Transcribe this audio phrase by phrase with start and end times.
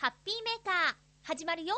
[0.00, 0.94] ハッピーメーカー
[1.24, 1.74] 始まるよ。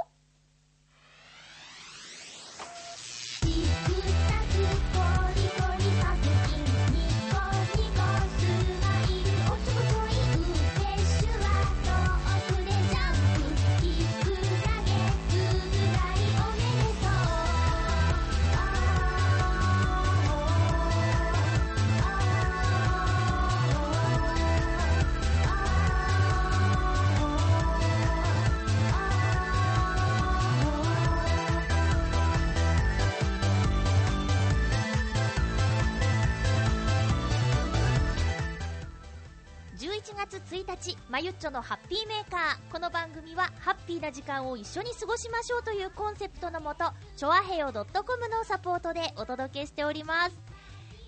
[40.83, 42.73] 月1日まゆっちょのハッピーメーカー。
[42.73, 46.87] この番組はハッピーな時間を一緒に過ごしましょうというコンセプトのもと
[47.17, 47.85] チョアヘヨ .com
[48.29, 50.37] のサポートでお届けしております。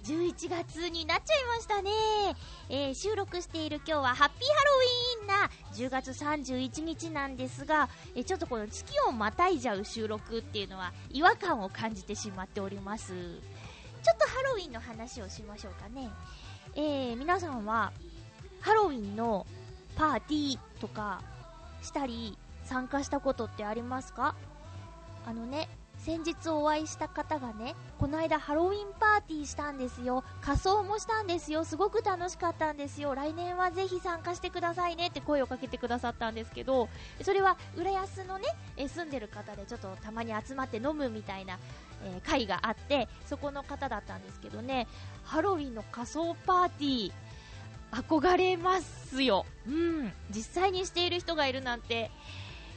[0.04, 1.90] 11月になっちゃいましたね、
[2.68, 13.12] えー収録している今日はハッピーハロウィーンな10月31日なんですが、えーちょっとこの月をまたいじゃう収録っていうのは違和感を感じてしまっております。
[13.12, 16.10] ちょっとハロウィンの話をしましょうかね。
[16.76, 17.92] えー皆さんは
[18.60, 19.46] ハロウィンの
[19.96, 21.22] パーティーとか
[21.82, 24.34] したり参加したことってありますか？
[25.26, 30.22] あのね先日お会いした方がねこの間ハロウィンパーティーしたんですよ。
[30.42, 31.64] 仮装もしたんですよ。
[31.64, 33.14] すごく楽しかったんですよ。
[33.14, 36.90] 来年はぜひ参加してくださいねって声をかけてくださったんですけど
[37.22, 41.58] それは浦安のね住んでる方でちょっとたまに集まって飲むみたいな、
[42.04, 44.86] えー会があってそこの方だったんですけどね
[45.22, 47.12] ハロウィンの仮装パーティー
[47.94, 49.46] 憧れますよ。
[49.66, 50.12] うん。
[50.30, 52.10] 実際にしている人がいるなんて、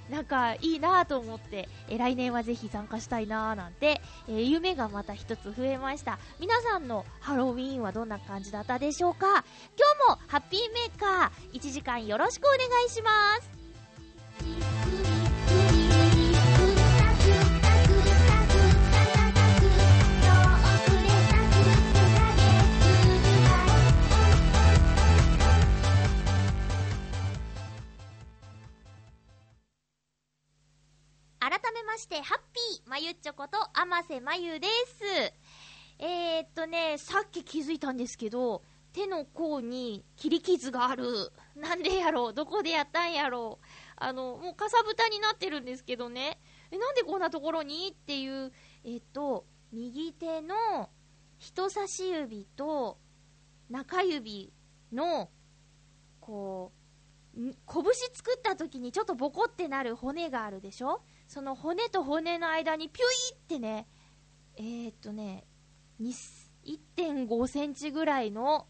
[0.10, 6.18] なんかいいなと思って、え来年はぜひ参加したいななんて、え夢がまた一つ増えました。
[6.40, 9.28] 皆さんのハロウィーンはどんな感じだったでしょうか？
[9.28, 13.10] 今日もハッピーメーカー1時間よろしくお願いしま
[13.42, 14.87] す。
[31.98, 35.34] まして、ハッピーまゆっちょこと、あませまゆです。
[35.98, 38.62] えー、っとね、さっき気づいたんですけど、
[38.94, 41.32] 手の甲に切り傷がある。
[41.56, 42.34] なんでやろう？
[42.36, 43.66] どこでやったんやろう？
[43.96, 46.40] あの、もうかさぶたになってるんですけどね。
[46.70, 47.88] え、なんでこんなところに？
[47.92, 48.52] っていう、
[48.86, 50.92] えっと、右手の
[51.40, 53.00] 人差し指と
[53.72, 54.54] 中指
[54.94, 55.32] の、
[56.22, 56.72] こ
[57.36, 57.56] う、拳
[58.14, 61.02] 作った時にちょっとボコってなる骨があるでしょ？
[61.27, 63.88] その骨と骨の間にピュイってね、
[64.55, 65.45] えー、っとね、
[65.99, 68.67] 1.5センチぐらいの、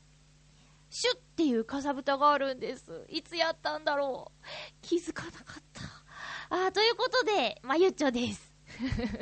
[0.90, 3.06] シュッっていうかさぶたがあるんです。
[3.09, 4.46] いつやったんだろう
[4.81, 5.81] 気づかなかった。
[6.50, 8.53] あー、ということで、まゆっちょです。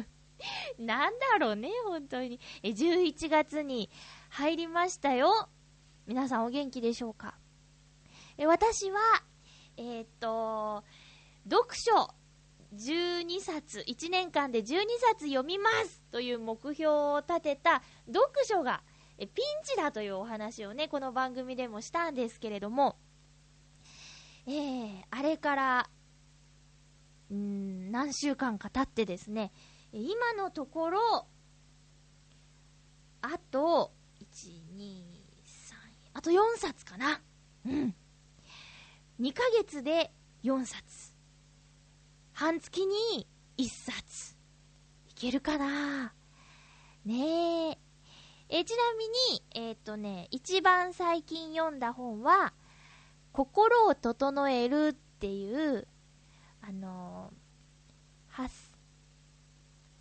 [0.78, 2.40] なんだろうね、本当に。
[2.62, 3.90] え、11月に
[4.30, 5.50] 入りましたよ。
[6.06, 7.36] 皆さんお元気でしょうか？
[8.38, 9.00] え、私は、
[9.78, 10.84] えーっと、
[11.50, 12.15] 読書
[12.76, 18.84] 12冊、1年間で12冊読みますという目標を立てた読書が
[19.18, 22.98] えピンチだというお話をね、この番組でもしたんですけれども、
[24.46, 25.90] えー、あれから、
[27.34, 29.54] ん、何週間か経ってですね、
[29.94, 31.28] 今のところ、
[33.22, 35.04] あと、1、2、3、
[36.14, 37.22] あと4冊かな。
[37.66, 37.96] うん。
[39.22, 40.12] 2ヶ月で
[40.44, 41.15] 4冊。
[42.36, 43.26] 半月に
[43.58, 44.36] 1冊。
[45.08, 46.14] いけるかな？
[47.06, 47.78] ねえ。
[48.50, 52.54] えちなみに、えっ、とね、一番最近読んだ本は、
[53.32, 55.88] 心を整えるっていう、
[56.62, 57.32] あの
[58.28, 58.74] はす、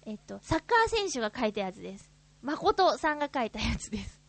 [0.04, 2.10] えっ、と、サッカー選手が書いたやつです。
[2.42, 4.20] 誠さんが書いたやつです。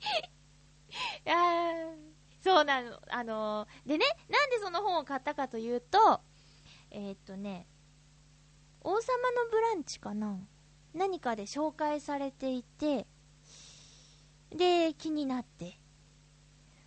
[1.24, 2.10] いやー
[2.42, 3.00] そうなの。
[3.10, 6.20] あのーでね、なんでその本を買ったかというと、
[6.90, 7.66] えーっとね、
[8.82, 10.38] 王様のブランチかな？
[10.92, 13.06] 何かで紹介されていて、
[14.50, 15.78] で、気になって。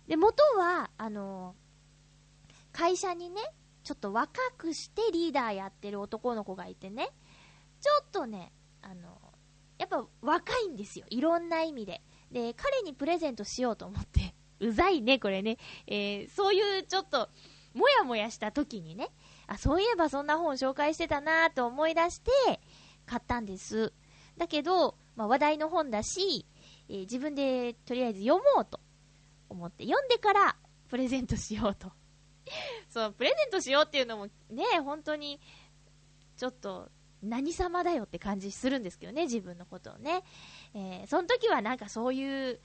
[0.06, 1.54] で、元は、あの
[2.72, 3.40] 会社にね、
[3.82, 7.08] ちょっと若くしてリーダーやってる男の子がいてね、
[7.80, 8.52] ちょっとね、
[8.82, 9.32] あの
[9.78, 11.06] やっぱ若いんですよ。
[11.08, 12.02] いろんな意味で。
[12.30, 15.58] で、彼にプレゼントしようと思って、 うざいね、これね。
[15.86, 17.30] えーそういうちょっと、
[17.74, 19.10] もやもやした時にね、
[19.46, 22.30] あ、そういえばそんな本紹介してたなと思い出して、
[23.06, 23.92] 買ったんです。
[24.36, 26.46] だけど、まあ、話題の本だし、
[26.88, 28.80] えー自分でとりあえず読もうと
[29.48, 30.56] 思って、読んでから
[30.88, 31.92] プレゼントしようと
[32.88, 35.40] そう、プレゼントしようっていうのもね、本当に、
[36.36, 36.90] ちょっと、
[37.22, 40.24] 何様だよって感じするんですけどね、自分のことをね。
[40.74, 42.60] えー、その時はなんかそういう、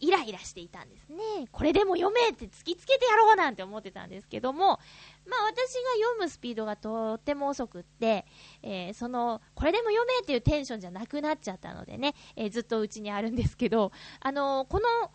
[0.00, 1.18] イライラしていたんですね。
[1.50, 4.78] これでも読めって突きつけてやろうなんて思ってたんですけども、
[5.26, 8.26] まあ私が読むスピードがとっても遅くって、
[8.62, 15.10] えーその、これでも読めっていうテンションじゃなくなっちゃったのでね、えーずっとうちにあるんですけど、あのーこの、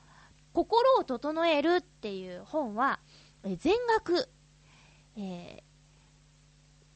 [0.54, 3.00] 心を整えるっていう本は、
[3.44, 4.30] えー全額、
[5.16, 5.64] え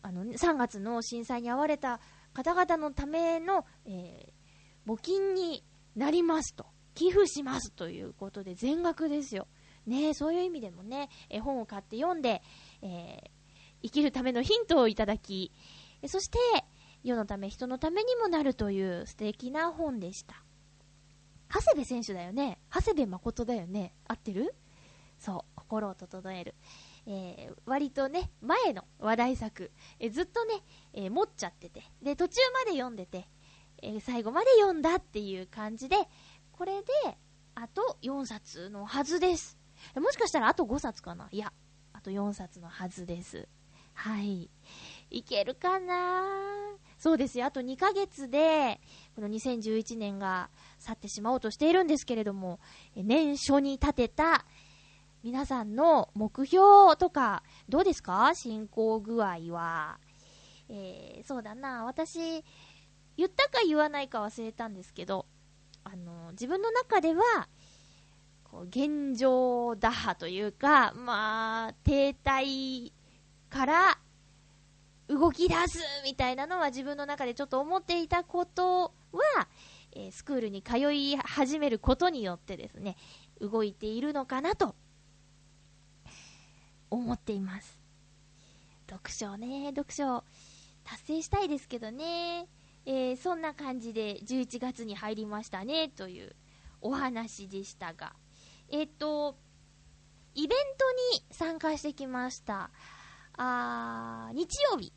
[0.01, 1.99] あの、3月の震災に遭われた
[2.33, 4.33] 方々のための、え
[4.87, 5.63] 募金に
[5.95, 6.74] なりますと。
[6.95, 9.47] 寄付しますということで全額ですよ。
[9.85, 12.41] ねそういう意味でもね、え本を買って読んで、
[12.81, 13.35] えー
[13.83, 15.51] 生きるためのヒントをいただき、
[16.07, 16.39] そして、
[17.03, 20.43] 世のため、人のためにもなるという素敵な本でした。
[21.53, 22.57] 長谷部選手だよね。
[22.73, 23.93] 長谷部誠だよね。
[24.07, 24.55] 合ってる？
[25.19, 26.55] そう、心を整える。
[27.05, 30.63] えー割とね、前の話題作、えーずっとね、
[30.93, 33.27] えー持っちゃってて、で、途中まで読んでて、
[33.83, 35.97] え最後まで読んだっていう感じで、
[36.57, 37.17] これで、
[37.53, 39.57] あと4冊のはずです。
[39.95, 41.27] もしかしたらあと5冊かな？
[41.31, 41.51] いや、
[41.91, 43.47] あと4冊のはずです。
[43.93, 44.49] はい。
[45.09, 46.23] いけるかな？
[46.97, 47.45] そうですよ。
[47.45, 48.79] あと2ヶ月で、
[49.15, 50.49] この2011年が
[50.79, 52.59] 去ってしまおうとしているんですけれども、
[52.95, 54.45] 年初に立てた
[55.23, 58.31] 皆さんの目標とか、どうですか？
[58.33, 59.99] 進行具合は。
[60.69, 61.83] えーそうだな。
[61.85, 62.43] 私、
[63.17, 65.25] 言ったか言わないか忘れたんですけど、
[65.85, 67.47] あの、自分の中では、
[68.43, 72.91] こう、現状打破というか、まあ、停滞
[73.49, 73.97] から
[75.07, 79.47] 動き出すみたいなのは自分の中でちょっと思っていたことは、
[79.91, 82.97] えースクールに通い始めることによってですね、
[83.39, 84.75] 動いているのかなと
[86.89, 87.79] 思っています。
[88.89, 90.23] 読書ね、読書
[90.83, 92.47] 達成したいですけどね、
[92.85, 96.35] えーそんな感じで11月に入りましたねという
[96.81, 98.13] お話でしたが、
[98.69, 99.37] えっ、と、
[100.35, 102.69] イベントに参加してきました。
[103.37, 104.93] あ日曜日。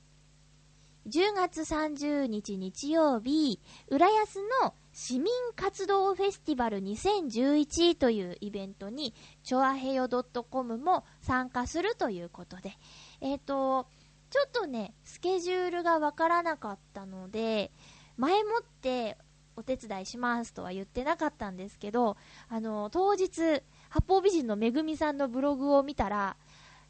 [1.07, 12.77] 10月30日日曜日、浦安の市民活動フェスティバル2011というイベントに、チョアヘヨ .com も参加するということで、
[13.23, 13.87] えっ、と、
[14.31, 17.73] ちょっとね、スケジュールがわからなかったので、
[18.17, 19.17] 前もって
[19.57, 22.17] お手伝いしますとは言ってなかったんですけど、
[22.49, 26.37] あの、当日、八方美人のめぐみさんのブログを見たら、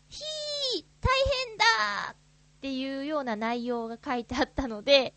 [0.09, 1.09] ひー大
[1.47, 1.65] 変だ
[2.13, 2.17] っ
[2.61, 5.15] ていうような内容が書いてあったので、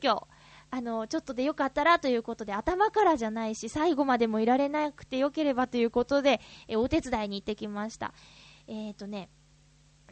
[0.00, 0.26] 急遽、
[0.72, 8.14] あの、ちょっとでよかったらということで、頭からじゃないし、最後までもいられなくてよければということで、えお手伝いに行ってきました。
[8.66, 9.30] えっ、ー、とね、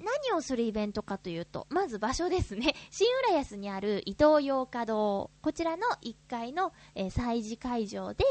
[0.02, 2.74] 何をするイベントかというと、まず場所ですね。
[2.90, 5.30] 新浦安にある伊東洋華堂。
[5.42, 8.24] こちらの1階の、えー催事会場で、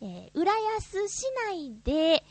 [0.00, 2.24] えー浦安市内で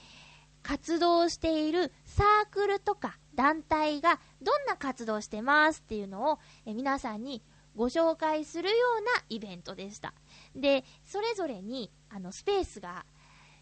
[0.61, 7.43] 活動しているサークルとか団体がどんな活動してますっていうのを、えー皆さんに
[7.75, 10.13] ご紹介するようなイベントでした。
[10.55, 13.05] で、それぞれにあのスペースが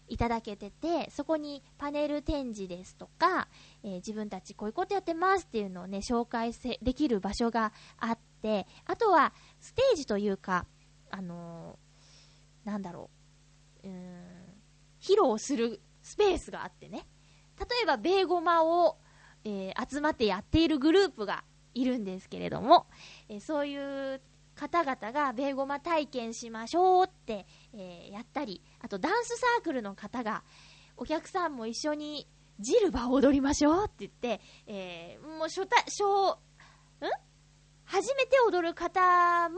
[0.08, 3.48] いただけてて、そこにパネル展示ですとか、
[3.82, 10.66] えー自分たちこういうことやってますっていうのをね、紹介せできる場所があって、あとはステージというか、
[11.10, 13.10] あのーなんだろ
[13.84, 13.94] う、うん、
[15.00, 17.08] 披露するスペースがあってね、
[17.58, 18.98] 例えばベーゴマを、
[19.44, 21.44] えー集まってやっているグループが
[21.74, 22.86] いるんですけれども、
[23.28, 24.20] えそういう
[24.54, 30.44] 方々がベーゴマ体験しましょうって、えーやったり、あとダンスサークルの方が、
[30.96, 32.28] お客さんも一緒に
[32.60, 36.36] ジルバを踊りましょうって言って、えーもう初対、初、ん？
[37.84, 39.56] 初めて踊る方も、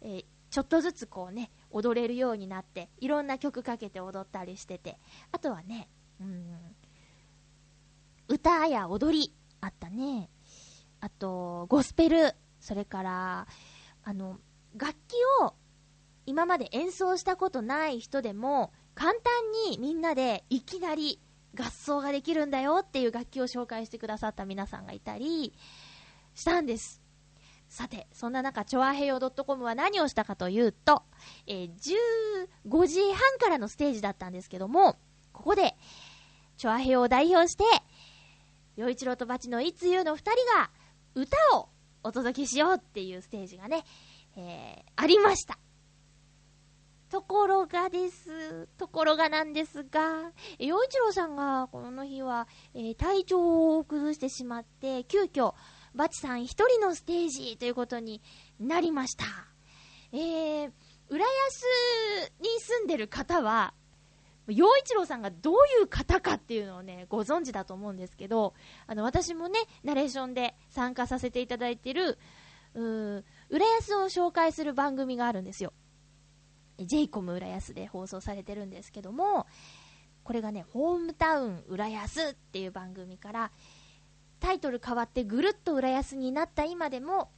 [0.00, 5.00] えーちょっとずつこうね、踊れるようになって、いろんな曲かけて踊ったりしてて、
[5.32, 5.88] あとはね、
[6.20, 6.76] うん、
[8.28, 10.30] 歌や踊り、あったね。
[11.00, 13.48] あと、ゴスペル、それから、
[14.04, 14.38] あの、
[14.76, 15.54] 楽器を
[16.26, 19.22] 今まで演奏したことない人でも、簡単
[19.70, 21.20] にみんなでいきなり
[21.58, 25.52] 合奏ができるんだよっていう楽器を紹介してくださった皆さんがいたり
[26.34, 27.02] したんです。
[27.68, 31.02] さて、そんな中、チョアヘヨ .com は何をしたかというと、
[31.46, 31.70] えー
[32.70, 34.96] 15時半からのステージだったんですけども、
[35.32, 35.76] ここで、
[36.56, 37.64] チョアヘヨを代表して、
[38.76, 40.70] 洋一郎とバチのいつゆの二人が
[41.14, 41.68] 歌を
[42.02, 43.84] お届けしようっていうステージがね、
[44.36, 45.58] えーありました。
[47.14, 48.66] ところがです。
[48.76, 55.54] ところがなんですが、え洋一郎さんがこの日は、えー体調を崩してしまって、急遽、
[55.94, 58.20] バチさん一人のステージということに
[58.58, 59.26] なりました。
[60.10, 60.72] えー、
[61.08, 61.62] 浦安
[62.40, 63.74] に住んでる方は、
[64.48, 68.54] 洋一郎さんがどういう方かっていうのをね、ご存知だと思うんですけど、
[68.88, 72.18] あの、私もね、ナレーションで参加させていただいてる、
[72.74, 75.72] うー浦安を紹介する番組があるんですよ。
[76.78, 79.46] J イコム浦安で放送されてるんですけども、
[80.22, 83.52] これがね、ホームタウン浦安っていう番組から、
[84.40, 87.30] タイトル変わってぐるっと浦安になった今でも、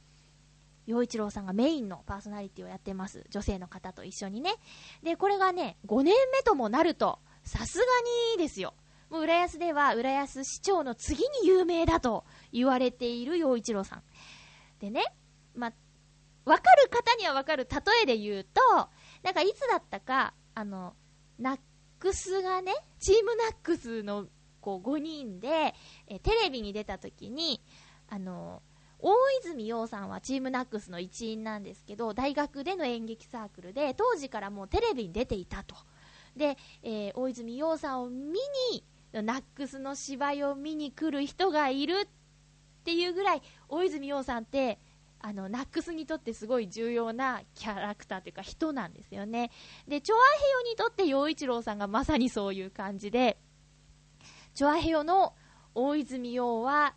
[0.85, 3.25] 陽一郎さんがメインのパーソナリティをやってます。
[3.29, 4.55] 女性の方と一緒にね。
[5.03, 7.85] で、これがね、5年目ともなると、さすが
[8.35, 8.73] にですよ。
[9.09, 14.03] もう浦安では浦安市長の次に有名だと言われている陽一郎さん。
[14.79, 15.13] でね、
[15.55, 15.73] まあ、
[16.45, 18.89] わかる方にはわかる例えで言うと、
[19.23, 20.95] なんかいつだったか、あの、
[21.39, 21.59] ナッ
[21.99, 24.27] クスがね、チームナックスの
[24.61, 25.73] こう5人で、
[26.07, 27.61] えテレビに出た時に、
[28.09, 28.61] あの、
[28.99, 35.75] 大泉洋さんはチームナックスの一員なんですけど、大学での演劇サークルで、当時からもうテレビに出ていたと。
[36.35, 38.39] で、えー大泉洋さんを見
[38.71, 38.83] に、
[39.13, 42.07] ナックスの芝居を見に来る人がいるっ
[42.83, 44.79] ていうぐらい、大泉洋さんって、
[45.19, 49.51] あの、ナックスにとってすごい重要なキャラクターというか人なんですよね。
[49.87, 53.39] で、チョアヘヨにとって陽一郎さんがまさにそういう感じで、
[54.53, 55.33] チョアヘヨの
[55.75, 56.95] 大泉洋は、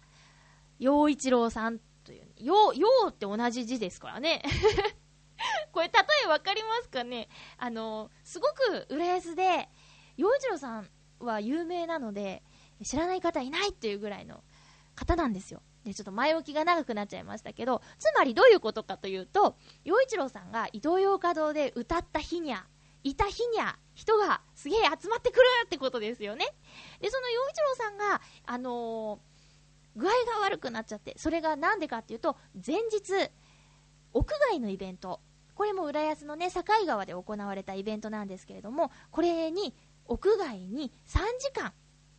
[0.78, 4.42] 陽一郎さんという、陽、陽って同じ字ですからね。
[5.72, 5.92] これ、例
[6.24, 7.28] えわかりますかね？
[7.56, 9.68] あの、すごく浦安で、
[10.16, 12.42] 陽一郎さんは有名なので、
[12.82, 14.42] 知らない方いないっていうぐらいの
[14.94, 15.62] 方なんですよ。
[15.84, 22.66] で、ちょっと前置きが長くなっちゃいましたけど、つまりどういうことかというと、陽一郎さんが伊東洋華堂で歌った日にゃ、
[23.02, 26.46] いた日にゃ、人がすげえ集まってくるってことですよね。
[27.00, 29.30] で、その陽一郎さんが、あのー
[29.96, 33.30] 具合が悪くなっちゃって、それがなんでかっていうと、前日、
[34.12, 35.20] 屋外のイベント、
[35.54, 39.74] これも浦安のね、境川で行われたイベントなんですけれども、これに、
[40.06, 41.72] 屋外に3時間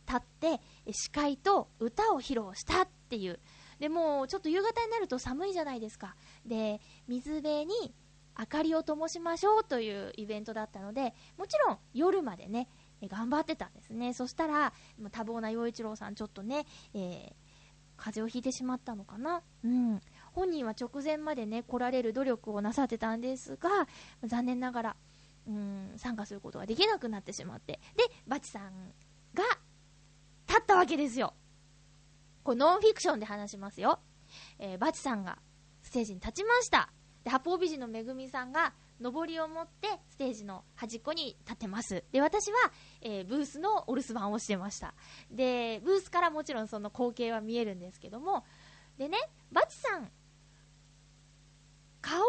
[0.06, 3.38] 経って、司会と歌を披露したっていう。
[3.78, 6.16] で、もうちょっと夕方になると寒いじゃないですか。
[6.46, 7.94] で、水辺に
[8.38, 12.68] 明かりを灯しましょうというイベントだったので、もちろん夜までね、
[13.02, 14.14] 頑張ってたんですね。
[14.14, 14.72] そしたら、
[15.10, 16.64] 多忙な陽一郎さん、ちょっとね、
[16.94, 17.52] えー
[17.94, 19.42] 風邪をひいてしまったのかな。
[19.62, 20.00] うん。
[20.32, 23.86] 本人は直前までね、来られる努力をなさってたんですが、
[24.24, 24.96] 残念ながら、
[25.46, 27.78] うん、参加することができなくなってしまって。
[27.94, 28.92] で、バチさん
[29.34, 29.44] が、
[30.48, 31.32] 立ったわけですよ。
[32.42, 34.00] これノンフィクションで話しますよ。
[34.58, 35.38] えーバチさんが
[35.82, 36.92] ステージに立ちました。
[37.24, 42.04] で、八方美人のめぐみさんが、上りを持ってステージの端っこに立ってます。
[42.12, 44.94] で、私は、えーブースのお留守番をしてました。
[45.30, 48.44] で、ブースからもちろんその光景は見えるんですけども、
[48.98, 49.18] でね、
[49.50, 50.10] バチさん、
[52.00, 52.20] 顔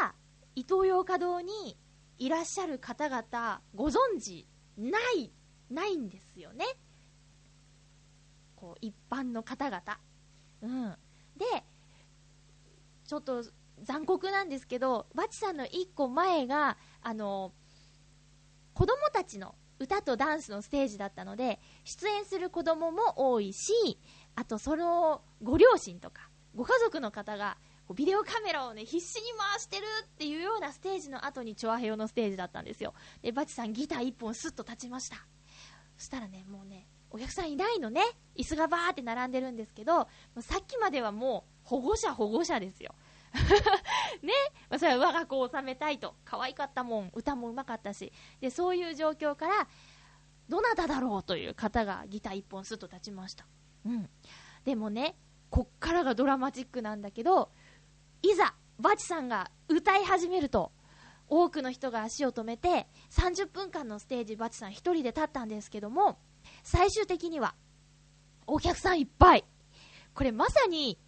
[0.00, 0.14] は
[0.54, 1.78] 伊東洋華堂に
[2.18, 4.46] いらっしゃる方々ご存知
[4.76, 5.32] ない、
[5.70, 6.64] ないんですよね。
[8.60, 9.82] こう、一般の方々。
[10.62, 10.96] うん。
[11.36, 11.64] で、
[13.06, 13.42] ちょっと
[13.82, 17.52] 残酷なんですけど、バチさんの一個前が、あの、
[18.74, 23.72] 子供たちの歌とダンスのステージだったので、出演する子供も多いし、
[24.36, 27.56] あとそのご両親とか、ご家族の方が、
[27.94, 32.94] ビデオカメラをね、必死に回してるっていうようなステージの後にチョアヘヨのステージだったんですよ。
[33.22, 35.16] で、バチさんギター一本スッと立ちました。
[35.96, 38.02] そしたらね、もうね、お客さんいないのね。
[38.36, 40.08] 椅子がバーって並んでるんですけど、
[40.40, 42.94] さっきまではもう保護者保護者ですよ。
[44.22, 44.32] ね、
[44.68, 46.16] ま、それは我が子を収めたいと。
[46.24, 48.12] 可愛かったもん、歌もうまかったし。
[48.40, 49.68] で、そういう状況から、
[50.48, 53.46] どなただろうという方がギター一本スッと立ちました。
[53.84, 54.10] うん。
[54.64, 55.16] でもね、
[55.48, 57.52] こっからがドラマチックなんだけど、
[58.22, 60.72] いざ、バチさんが歌い始めると、
[61.28, 66.18] 多くの人が足を止めて、30分間のステージ、バチさん一人で立ったんですけども、
[66.62, 67.54] 最終的には、
[68.46, 69.44] お客さんいっぱい。
[70.14, 70.98] これまさに、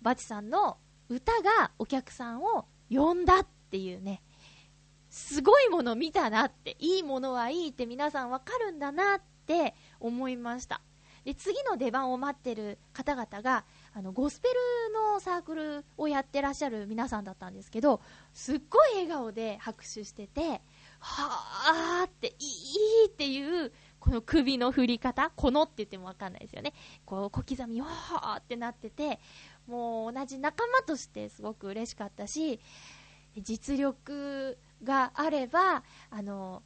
[0.00, 0.78] バチさんの
[1.08, 4.22] 歌がお客さんを呼んだっていうね、
[5.10, 10.80] すごいもの見たなって、いいものはいいって皆さんわかるんだなって思いました。
[11.24, 13.64] で、次の出番を待ってる方々が、
[13.94, 18.00] あの、ゴスペルのサークルをやってらっしゃる皆さんだったんですけど、
[18.32, 20.62] すっごい笑顔で拍手してて、
[20.98, 26.72] はーって、いいっていう、この首の振り方、このって言ってもわかんないですよね。
[27.04, 29.20] こう、小刻み、はーってなってて、
[29.68, 32.58] もう同じ仲間としてすごく嬉しかったし、
[33.40, 36.64] 実力があれば、あの、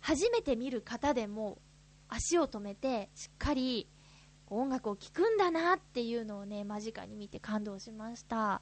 [0.00, 1.56] 初めて見る方でも
[2.10, 3.88] 足を止めてしっかり
[4.48, 8.60] 音楽を聴くんだなっていうのをね、間近に見て感動しました。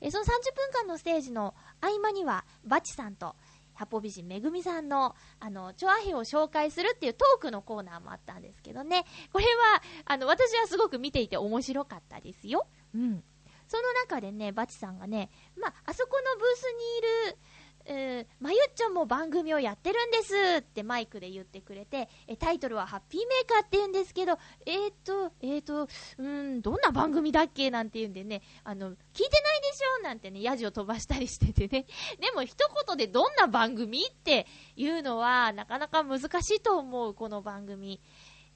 [0.00, 3.34] えその30分間のステージの合間には、バチさんと、
[3.82, 9.04] 八方美人めぐみさんの、あの、チョアヘを紹介するっていうトークのコーナーもあったんですけどね。
[9.32, 12.66] これは、あの、私はすごく見ていて面白かったですよ。
[12.94, 13.24] うん。
[13.66, 17.38] その中でね、バチさんがね、まあ、あそこのブースにいる、
[17.86, 31.86] えー、まゆっちょも番組をやってるんですってマイクで言ってくれて、えタイトルはハッピーメーカーって言うんですけど、えーと、えーと、うん、どんな番組だっけなんて言うんでね、あの、聞いてないでしょなんてね、ヤジを飛ばしたりしててね。
[32.20, 34.46] でも一言でどんな番組って
[34.76, 38.00] いうのはなかなか難しいと思う、この番組。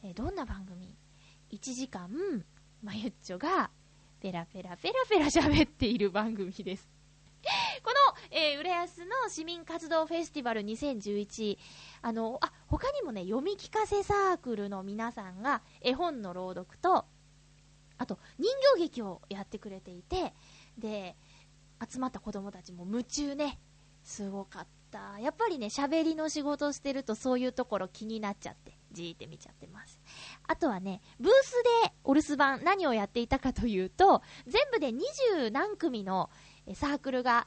[0.02, 0.94] えーどんな番組
[1.50, 2.44] ?1 時間、
[2.82, 3.70] まゆっちょが、
[4.20, 6.95] ペラペラペラペラ喋っている番組です。
[7.82, 7.92] こ
[8.30, 11.58] の、えー、浦安の市民活動フェスティバル2011、
[12.02, 17.06] あの、あ、他にもね、読み聞かせサークルの皆さんが絵本の朗読と、
[17.98, 20.34] あと人形劇をやってくれていて、
[20.76, 21.16] で、
[21.88, 23.60] 集まった子供たちも夢中ね、
[24.02, 25.18] すごかった。
[25.20, 30.00] やっぱりね、喋りの仕事してるとそういうところ気になっちゃって、じーって見ちゃってます。
[30.46, 31.52] あとはね、ブース
[31.84, 36.30] でお留守番何をやっていたかというと、全部で20何組の
[36.74, 37.46] サークルが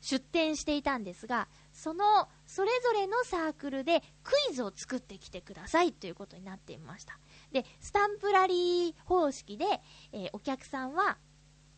[0.00, 7.18] 出展していたんですが、そのそれぞれのサークルでクイズを作ってきてくださいということになっていました。
[7.52, 9.64] で、スタンプラリー方式で、
[10.12, 11.18] えーお客さんは、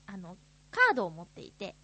[0.06, 0.36] あの、
[0.70, 1.76] カードを持っていて、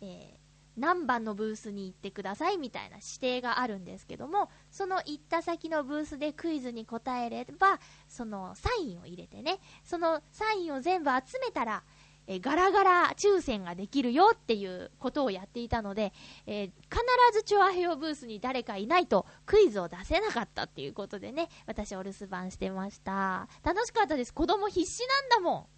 [0.00, 0.42] えー
[0.76, 11.84] 何番のブースに行ってくださいみたいな指定があるんですけども、その行った先のブースでクイズに答えれば、そのサインを入れてね、そのサインを全部集めたら、
[12.26, 16.12] えーガラガラ抽選ができるよっていうことをやっていたので、
[16.46, 17.02] えー必
[17.32, 23.48] ずチョアヘヨブースに誰かいないとクイズを出せなかったっていうことでね、私お留守番してました。
[23.62, 24.32] 楽しかったです。
[24.34, 25.68] 子供必死なんだも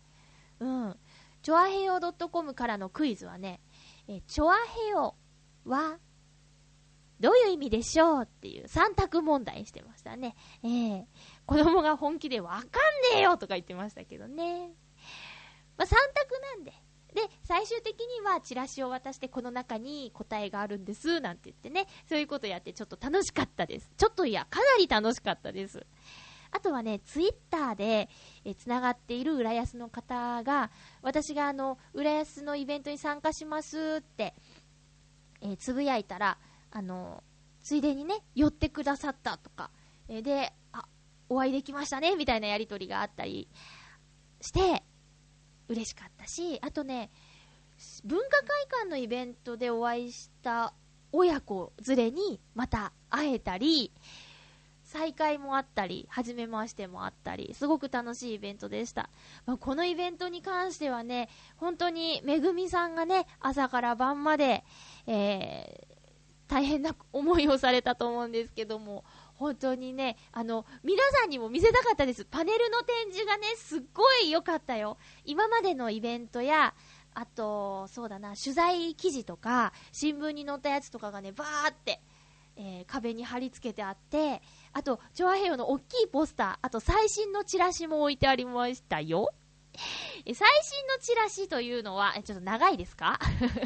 [0.60, 0.84] ん。
[0.86, 0.96] うん。
[1.42, 3.60] チョアヘヨ .com からのクイズはね、
[4.08, 5.14] えーチョアヘヨ
[5.64, 5.98] は
[7.20, 10.35] どういう意味でしょうっていう3択問題してましたね。
[10.62, 11.07] ええ
[11.46, 12.70] 子供が本気でわかんね
[13.16, 14.72] えよとか言ってましたけどね。
[15.76, 16.72] まあ、3択なんで。
[17.14, 23.90] で、最終的にはチラシを渡してこの中に答えがあるんです、なんて言ってね、そういうことやってちょっと楽しかったです。
[23.96, 25.87] ちょっといや、かなり楽しかったです。
[26.50, 28.08] あとはね、ツイッターで、
[28.44, 30.70] えつながっている浦安の方が、
[31.02, 34.34] 私があの、浦安のイベントに参加しますって、
[35.40, 36.38] えつぶやいたら、
[36.70, 37.22] あの、
[37.60, 39.70] ついでにね、寄ってくださったとか、
[40.08, 40.84] えで、あ、
[41.28, 43.48] お会いできましたね、みたいなやりとりがあったり
[44.40, 44.84] して、
[45.68, 47.11] 嬉しかったし、あとね、
[48.05, 50.72] 文化会館のイベントでお会いした
[51.12, 53.92] 親子連れにまた会えたり、
[54.83, 59.11] 再会もあったり、初めましてもあったり、すごく楽しいイベントでした。
[59.46, 64.64] まあこのイベントに関してはね、本当にめぐみさんがね、朝から晩まで、
[65.07, 65.94] えー
[66.46, 69.05] 大変な思いをされたと思うんですけども、
[69.37, 72.25] 本当にね、あの、皆さんにも見せたかったです。
[72.25, 74.97] パネルの展示がね、すっごい良かったよ。
[75.25, 76.75] 今までのイベントや、
[77.14, 82.01] あと、そうだな、取材記事とか、新聞に載ったやつとかがね、バーって、
[82.57, 84.40] えー壁に貼り付けてあって、
[84.73, 89.33] あと、チョアヘヨの大きいポスター、あと最新のチラシも置いてありましたよ。
[90.25, 93.18] え最新のチラシというのは、ちょっと長いですか？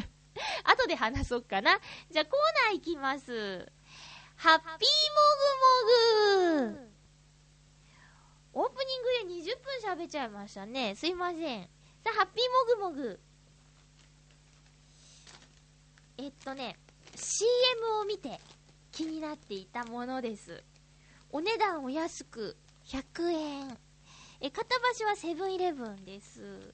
[0.63, 1.79] 後で話そうかな。
[2.11, 3.71] じゃあコーナーいきます。
[4.39, 4.69] ハッピーも
[6.55, 6.89] ぐもぐ
[8.53, 8.75] オープ
[9.27, 9.57] ニングで20
[9.97, 10.95] 分喋っちゃいましたね。
[10.95, 11.63] すいません。
[11.63, 13.19] さあ、ハッピーもぐもぐ。
[16.19, 16.77] えっとね、
[17.15, 18.39] CM を見て
[18.93, 20.63] 気になっていたものです。
[21.31, 23.77] お値段お安く100円。
[24.39, 26.73] え、片橋はセブンイレブンです。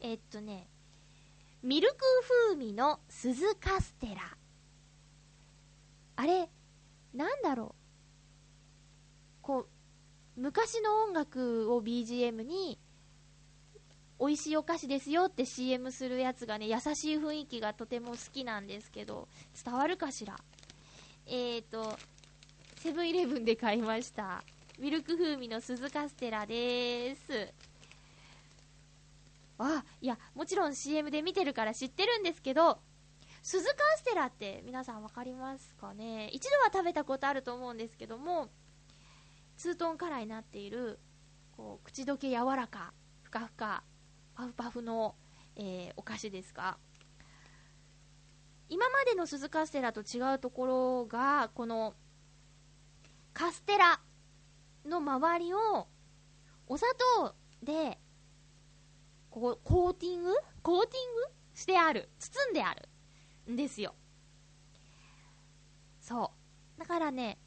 [0.00, 0.68] えっとね、
[1.62, 1.96] ミルク
[2.50, 4.36] 風味の鈴カステラ。
[6.16, 6.50] あれ、
[7.14, 7.74] なんだろ
[9.42, 9.42] う。
[9.42, 12.78] こう、昔の音楽を BGM に、
[14.20, 19.28] 美味しいお菓子ですよって CM するやつがね、優しい雰囲気がとても好きなんですけど、
[19.64, 20.38] 伝わるかしら？
[21.26, 21.96] えーと、
[22.76, 24.44] セブンイレブンで買いました。
[24.78, 27.52] ミルク風味の鈴カステラです。
[29.58, 32.78] あ、いや、もちろん CM で見てるから知ってるんですけど、
[33.42, 36.28] 鈴カステラって皆さんわかりますかね？
[36.28, 38.50] 一度は食べたことあると思うんですけども、
[39.56, 40.98] ツートンカラーになっている、
[41.56, 43.82] こう、口どけ柔らか、ふかふか、
[44.34, 45.16] パフパフの、
[45.56, 46.76] えーお菓子ですが、
[48.68, 51.94] 今までの鈴カステラと違うところが、この、
[53.32, 54.00] カステラ
[54.84, 55.88] の周りを、
[56.66, 57.98] お砂糖で、
[59.30, 60.32] こう、コーティング？
[60.62, 61.34] コーティング？
[61.54, 62.10] してある。
[62.18, 62.88] 包んである。
[63.50, 63.94] んですよ。
[66.00, 66.32] そ
[66.76, 66.80] う。
[66.80, 67.38] だからね、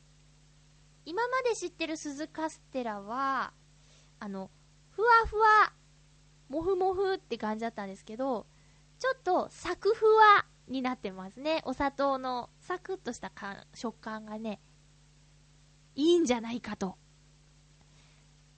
[1.05, 3.53] 今まで知ってる鈴カステラは、
[4.19, 4.51] あの、
[4.91, 5.73] ふわふわ、
[6.49, 8.45] もふもふって感じだったんですけど、
[8.99, 11.61] ちょっとサクふわになってますね。
[11.65, 13.31] お砂糖のサクッとした
[13.73, 14.61] 食感がね、
[15.95, 16.97] いいんじゃないかと。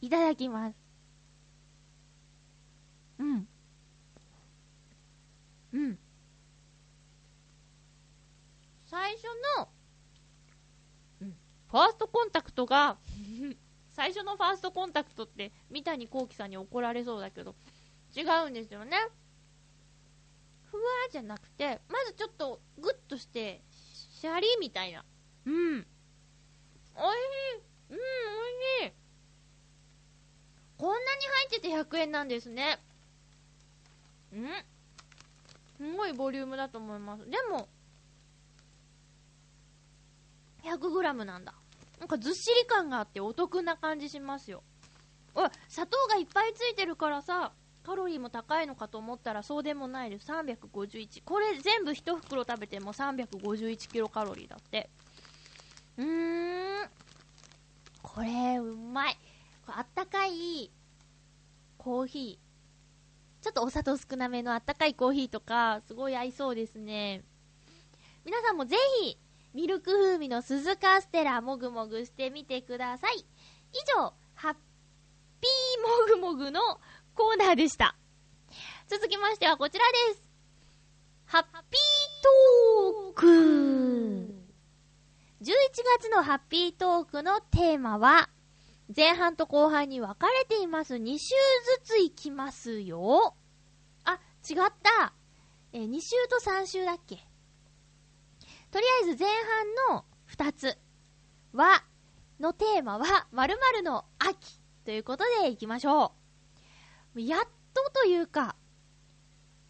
[0.01, 0.75] いただきます。
[3.17, 3.47] うん。
[5.73, 5.99] うん。
[8.95, 9.23] 最初
[9.59, 9.67] の、
[11.23, 11.35] うん、
[11.69, 12.97] ファーストコンタクトが、
[13.91, 17.55] 最初のファーストコンタクトって三谷幸喜さんに怒られそうだけど、
[18.15, 18.97] 違うんですよね。
[20.71, 25.03] ふわーじゃなくて、まずちょっとグッとして、シャリみたいな。
[25.43, 25.87] うん。
[26.95, 27.93] おいしい。
[27.95, 28.01] うん、おい
[28.81, 28.93] しい。
[30.77, 32.79] こんなに入ってて100円なんですね。
[34.33, 34.47] ん
[35.77, 37.29] すごいボリュームだと思います。
[37.29, 37.67] でも、
[40.65, 41.53] 100g なんだ。
[41.99, 44.63] なんかずっしり感があってお得な感じしますよ。
[45.33, 50.17] お、砂糖がいっぱいついてるからさ、カロリーも高いのかと思ったらそうでもないで。
[50.17, 51.23] 351。
[51.23, 54.89] これ全部1袋食べても351キロカロリーだって。
[55.97, 56.89] うーん。
[58.01, 59.17] これ、うまい。
[59.67, 60.71] あったかい
[61.77, 63.43] コーヒー。
[63.43, 67.23] ちょっとお砂糖少なめのあったかいコーヒーとか、すごい合いそうですね。
[68.25, 69.19] 皆さんもぜひ、
[69.55, 73.19] ミルク風味の鈴カステラもぐもぐしてみてください。
[73.19, 73.25] 以
[73.97, 74.53] 上、ハッ
[75.39, 76.59] ピーもぐもぐの
[77.15, 77.95] コーナーでした。
[78.89, 80.25] 続きましてはこちらです。
[81.27, 81.51] ハッピー
[82.21, 83.25] トーク
[85.41, 85.53] !11
[85.99, 88.29] 月のハッピートークのテーマは、
[88.93, 90.95] 前半と後半に分かれています。
[90.95, 91.29] 2週
[91.85, 93.35] ずついきますよ。
[94.03, 95.13] あ、違った。
[95.71, 97.24] え2週と3週だっけ？
[98.75, 99.29] とりあえず前
[99.87, 100.77] 半の2つ
[101.53, 101.85] は、
[102.41, 106.11] のテーマは、〇〇の秋ということでいきましょ
[107.15, 107.21] う。
[107.21, 107.39] やっ
[107.73, 108.57] とというか、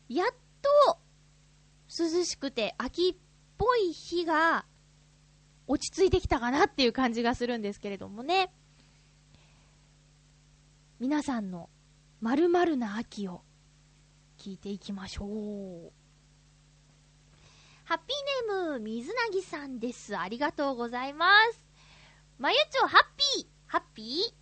[0.09, 0.27] やっ
[0.87, 0.97] と
[1.87, 3.15] 涼しくて秋っ
[3.59, 4.65] ぽい日が
[5.67, 8.51] 落ち着いてきたかなっていう感じがするんですけれどもね。
[10.99, 11.69] 皆さんの
[12.21, 13.43] 〇〇な秋を
[14.39, 16.04] 聞いていきましょう。
[17.87, 20.17] ハッピーネーム、水なぎさんです。
[20.17, 21.63] ありがとうございます。
[22.39, 23.03] まゆちょ、ハッ
[23.37, 24.33] ピーハッピー？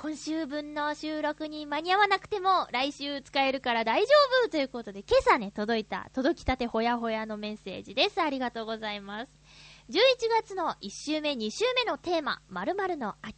[0.00, 4.06] 今週分の収録に間に合わなくても、来週使えるから大丈
[4.44, 8.20] 夫ということで、今朝ね、届いた、届きたてほやほやのメッセージです。
[8.22, 9.32] ありがとうございます。
[9.90, 9.96] 11
[10.40, 13.34] 月の1週目、2週目のテーマ、〇〇の秋。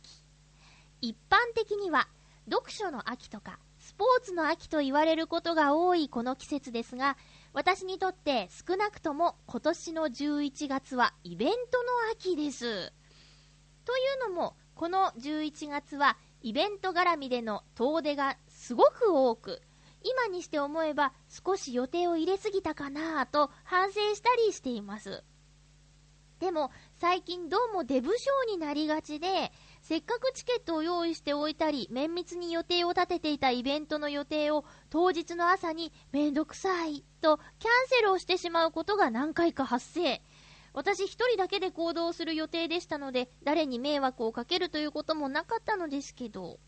[1.00, 2.08] 一般的には、
[2.44, 7.16] 読書の秋とか、スポーツの秋と言われることが多いこの季節ですが、
[7.52, 12.92] 私にとって少なくとも今年の11月はイベントの秋です。
[13.84, 19.62] というのも、この11月はイベント絡みでの遠出がすごく多く、
[20.04, 25.24] 今にして思えば少し予定を入れすぎたかなぁと反省したりしています。
[26.38, 29.50] でも最近どうもデブ症になりがちで、
[29.88, 40.20] せっかくチケットを用意しておいたり、綿密に予定を立てていたイベントの予定を当日の朝にめんどくさいとキャンセルをしてしまうことが何回か発生。
[40.74, 46.60] 私一人だけで行動する予定でしたので、誰に迷惑をかけるということもなかったのですけど。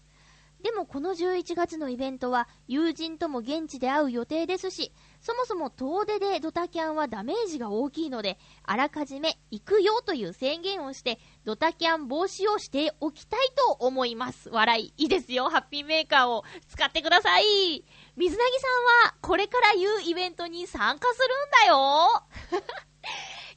[0.63, 14.49] でもこの11月のイベントは友人とも現地で会う予定ですし、そもそも遠出でドタキャンはダメージが大きいので、あらかじめ行くよという宣言をして、ドタキャン防止をしておきたいと思います。
[14.49, 14.95] 笑い。
[14.97, 15.51] いいですよ。
[15.51, 17.85] ハッピーメーカーを使ってください。
[18.17, 18.67] 水なぎさ
[19.05, 22.25] んはこれから言うイベントに参加するんだよ。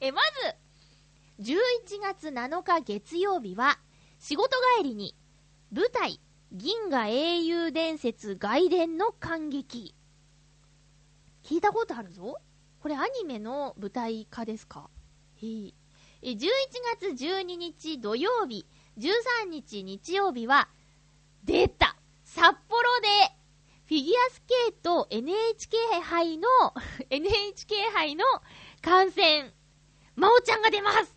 [0.00, 0.20] え、ま
[1.38, 3.78] ず、11月7日月曜日は、
[4.18, 5.16] 仕事帰りに、
[5.72, 6.20] 舞台、
[6.52, 9.94] 銀河英雄伝説外伝の感激。
[11.44, 12.38] 聞いたことあるぞ
[12.80, 14.88] これアニメの舞台化ですか？
[15.42, 15.46] へ。
[16.22, 16.48] え、11
[17.00, 18.66] 月12日土曜日、
[18.98, 20.70] 13日日曜日は、
[21.44, 23.08] 出た札幌で、
[23.86, 26.48] フィギュアスケート NHK 杯の、
[27.10, 28.24] NHK 杯の
[28.80, 29.52] 観戦、
[30.16, 31.14] まおちゃんが出ます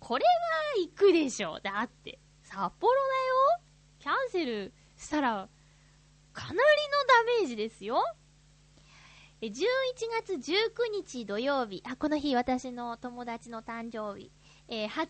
[0.00, 1.60] これは行くでしょう。
[1.62, 3.00] だって、札幌だ
[3.58, 3.60] よ
[3.98, 5.48] キャンセルしたら、
[6.32, 8.02] かなりのダメージですよ。
[9.42, 9.52] 11
[10.22, 14.30] 月19日土曜日、あ、この日私の友達の誕生日、
[14.68, 15.08] えー20日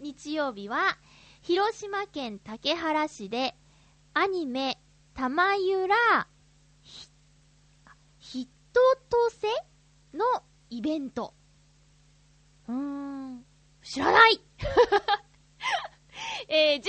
[0.00, 0.98] 日曜日は、
[1.40, 3.56] 広島県竹原市で、
[4.12, 4.78] アニメ、
[5.14, 5.96] 玉ゆら、
[6.82, 7.08] ひ、
[8.18, 9.48] ひととせ
[10.16, 10.24] の
[10.68, 11.32] イベント。
[12.68, 13.44] うーん、
[13.82, 14.38] 知らない。
[16.48, 16.82] えー11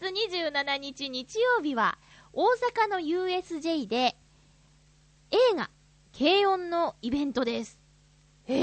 [0.00, 0.12] 月
[0.52, 1.98] 27日日曜日は、
[2.32, 2.46] 大
[2.84, 4.16] 阪の USJ で、
[5.30, 5.70] 映画、
[6.18, 7.78] 軽音のイベントです。
[8.46, 8.56] えー、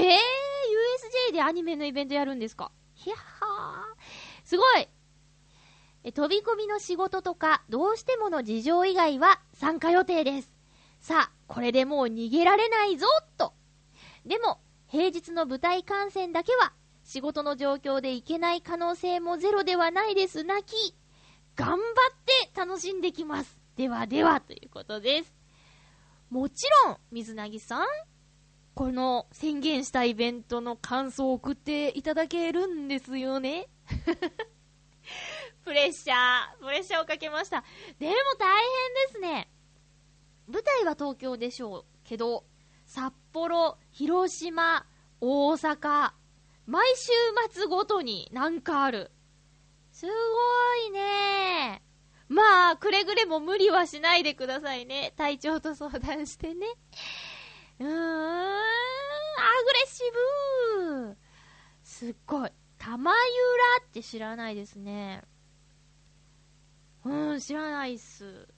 [1.28, 2.72] USJ でアニメのイベントやるんですか？
[2.94, 4.46] ひゃはー。
[4.46, 4.88] すごい
[6.02, 10.50] え飛び込みの仕事とか、どうしてもの事情以外は参加予定です。
[10.98, 13.06] さあ、これでもう逃げられないぞ、
[13.38, 13.54] と。
[14.26, 16.72] でも、平日の舞台観戦だけは、
[17.04, 20.94] 仕事の状況で行けない可能性もゼロではないです、泣き。
[21.56, 21.78] 頑張っ
[22.26, 23.58] て楽しんできます。
[23.76, 25.43] ではでは、ということです。
[26.34, 27.86] もちろん、水なぎさん、
[28.74, 33.68] この宣言したイベントの感想を送っていただけるんですよね
[35.64, 37.62] プレッシャー、プレッシャーをかけました。
[38.00, 39.48] でも大変ですね。
[40.48, 42.44] 舞台は東京でしょうけど、
[42.84, 44.88] 札幌、広島、
[45.20, 46.14] 大阪、
[46.66, 47.12] 毎週
[47.52, 49.12] 末ごとになんかある。
[49.92, 50.12] すご
[50.88, 51.80] いね
[52.28, 55.12] まあ、くれぐれも無理はしないでくださいね。
[55.16, 56.66] 隊長と相談してね。
[57.80, 57.92] うーん、ア
[59.64, 60.02] グレッシ
[61.10, 61.16] ブ
[61.82, 62.50] すっごい。
[62.78, 63.16] 玉ゆ
[63.80, 65.22] らって知らないですね。
[67.04, 68.48] うん、知らないっす。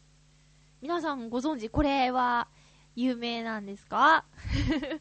[0.81, 2.49] 皆さんご存知、これは
[2.95, 4.25] 有名なんですか？
[4.69, 5.01] 軽音は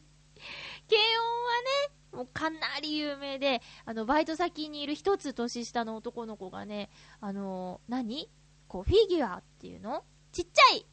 [2.12, 8.28] もうかなり有名で、あの、バイト先にいる一つ年下の男の子がね、あの、何？
[8.68, 10.02] こう、フィギュアっていうの？
[10.32, 10.86] ちっちゃい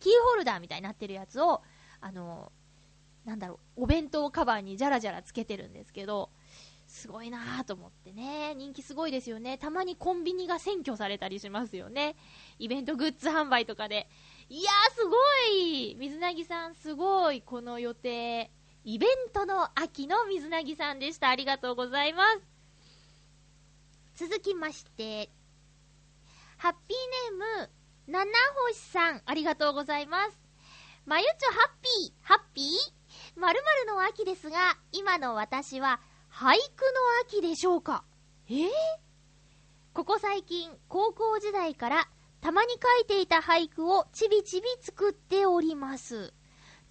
[0.00, 1.62] キーホルダーみたいになってるやつを、
[2.00, 2.52] あの、
[3.24, 6.30] なんだろう、お弁当カバーにジャラジャラつけてるんですけど、
[6.88, 8.54] すごいなぁと思ってね。
[8.54, 9.56] 人気すごいですよね。
[9.56, 12.16] たまにコンビニが占拠されたりしますよね。
[12.58, 14.08] イベントグッズ販売とかで。
[14.50, 15.16] いやーすご
[15.54, 18.50] い水なぎさんすごいこの予定。
[18.84, 21.30] イベントの秋の水なぎさんでした。
[21.30, 22.24] ありがとうございま
[24.16, 24.26] す。
[24.26, 25.30] 続きまして、
[26.62, 26.96] ハッピー
[27.34, 27.70] ネーム、
[28.06, 28.30] 七
[28.68, 30.38] 星さん、ありがとうございます。
[31.06, 33.40] まゆちょハッピー、ハッピー？
[33.40, 36.84] まるまるの秋ですが、今の私は俳句
[37.32, 38.04] の秋でしょうか？
[38.48, 38.68] えー、
[39.92, 42.08] ここ最近、高校時代から
[42.40, 46.32] たまに書いていた俳句をちびちび作っております。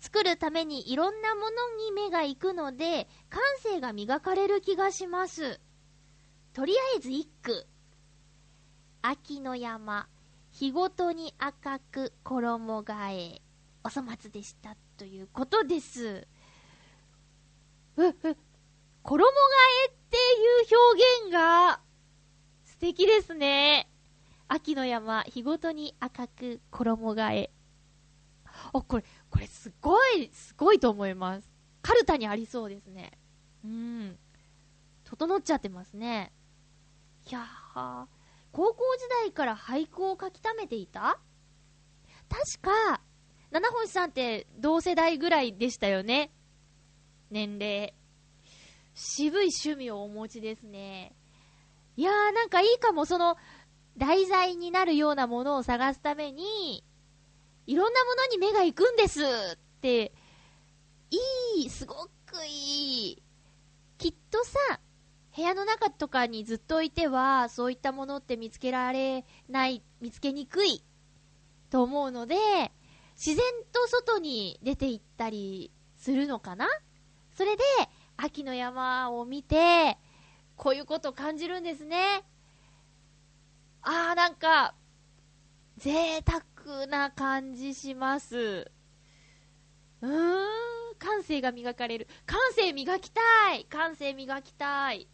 [0.02, 1.50] 作るためにいろんなもの
[1.86, 5.62] に目が行くので、感性が磨かれる気がします。
[6.52, 7.66] とりあえず一句。
[9.04, 10.08] 秋の山、
[10.52, 13.42] 日ごとに赤く衣替え。
[13.84, 14.78] お粗末でした。
[14.98, 16.28] ということです。
[17.98, 18.14] う、う、
[19.02, 19.32] 衣替
[19.88, 20.80] えっていう
[21.24, 21.82] 表現が
[22.64, 23.90] 素敵ですね。
[24.48, 27.52] 秋の山、日ごとに赤く衣替え。
[28.46, 31.50] あ、これ、これすごい、すごいと思います。
[31.82, 33.18] カルタにありそうですね。
[33.66, 34.20] うん。
[35.06, 36.32] 整っちゃってますね。
[37.28, 38.06] いやー、
[38.52, 41.20] 高校時代から俳句を書き溜めていた？
[42.30, 43.02] 確か、
[43.52, 46.32] 七星さんって同世代ぐらいでしたよね。
[47.30, 47.94] 年齢。
[48.94, 51.16] 渋い趣味をお持ちですね。
[51.96, 53.38] いやーなんかいいかも、その、
[53.98, 56.84] 題材になるようなものを探すために、
[57.68, 60.14] いろんなものに目が行くんですって、
[61.10, 63.24] いい、すごくいい。
[63.98, 64.80] きっとさ、
[65.36, 70.84] 部屋の中とかにずっといては、そういったものって見つけられない、見つけにくい
[71.70, 72.36] と思うので、
[73.16, 76.68] 自然と外に出て行ったりするのかな？
[77.36, 77.64] それで、
[78.18, 79.98] 秋の山を見て、
[80.58, 82.24] こういうことを感じるんですね。
[83.84, 84.76] あー、なんか、
[85.78, 88.72] 贅沢な感じします。
[90.02, 92.08] うーん、感性が磨かれる。
[92.26, 93.22] 感性磨きた
[93.56, 95.08] い感性磨きたい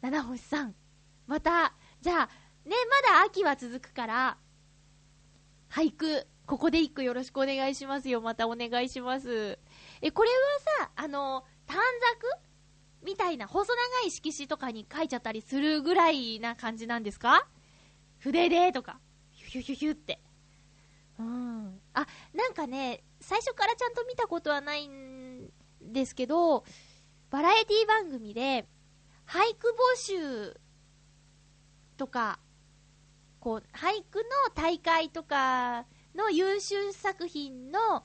[0.00, 0.74] 七星さん、
[1.26, 2.26] また、じゃあ、
[2.64, 4.38] ね、まだ秋は続くから、
[5.70, 8.20] 俳句、ここで一句よろしくお願いしますよ。
[8.20, 9.58] またお願いします。
[10.02, 10.36] え、これは
[10.86, 11.84] さ、あの、短冊？
[13.02, 17.46] みたいな細長い色紙とかに書いちゃったりするぐらいな感じなんですか？
[18.18, 18.98] 筆でとか、
[19.30, 20.20] ヒュヒュヒュヒュって。
[21.18, 21.80] うん。
[21.94, 26.64] あ、なんかね、最初からちゃんと見たことはないんですけど、
[27.30, 28.66] バラエティ番組で、
[29.30, 30.60] 俳句募集
[31.96, 32.40] とか、
[33.38, 34.24] こう、俳句の
[34.56, 38.02] 大会とかの優秀作品の、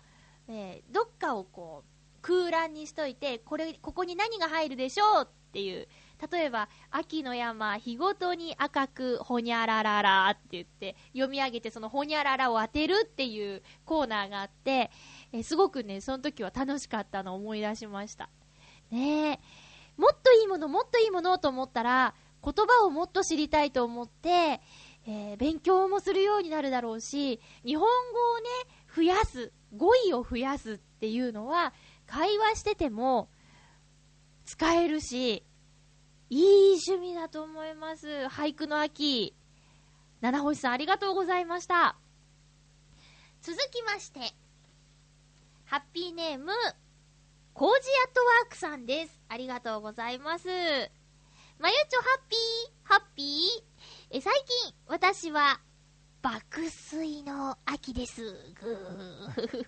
[0.47, 5.87] えーどっかをこう、空欄にしといて、これ、ここに何が入るでしょうっていう、
[6.31, 14.91] 例えば、秋の山、日ごとに赤く、ほにゃらららって言って、読み上げて、そのほにゃららを当てるっていうコーナーがあって、
[15.31, 18.29] えーすごくね、その時は楽しかったのを思い出しました。
[18.91, 19.64] ねえ。
[19.97, 24.61] もっといいもの、もっといいものと思ったら、言葉をもっと知りたいと思って、
[25.07, 28.49] えー勉強もするようになるだろうし、日本語をね、
[28.95, 31.73] 増やす、語彙を増やすっていうのは、
[32.07, 33.29] 会話してても
[34.45, 35.43] 使えるし、
[36.29, 38.07] いい趣味だと思います。
[38.29, 39.35] 俳句の秋。
[40.21, 41.97] 七星さんありがとうございました。
[43.41, 44.19] 続きまして、
[45.65, 46.51] ハッピーネーム、
[47.55, 47.73] コージ
[48.05, 49.17] アットワークさんです。
[49.29, 50.45] ありがとうございます。
[51.57, 52.39] まゆちょハッピー、
[52.83, 53.27] ハッピー。
[54.11, 55.61] え、最近、私は、
[56.21, 58.23] 爆睡の秋です。
[58.59, 58.75] ぐ
[59.39, 59.65] ー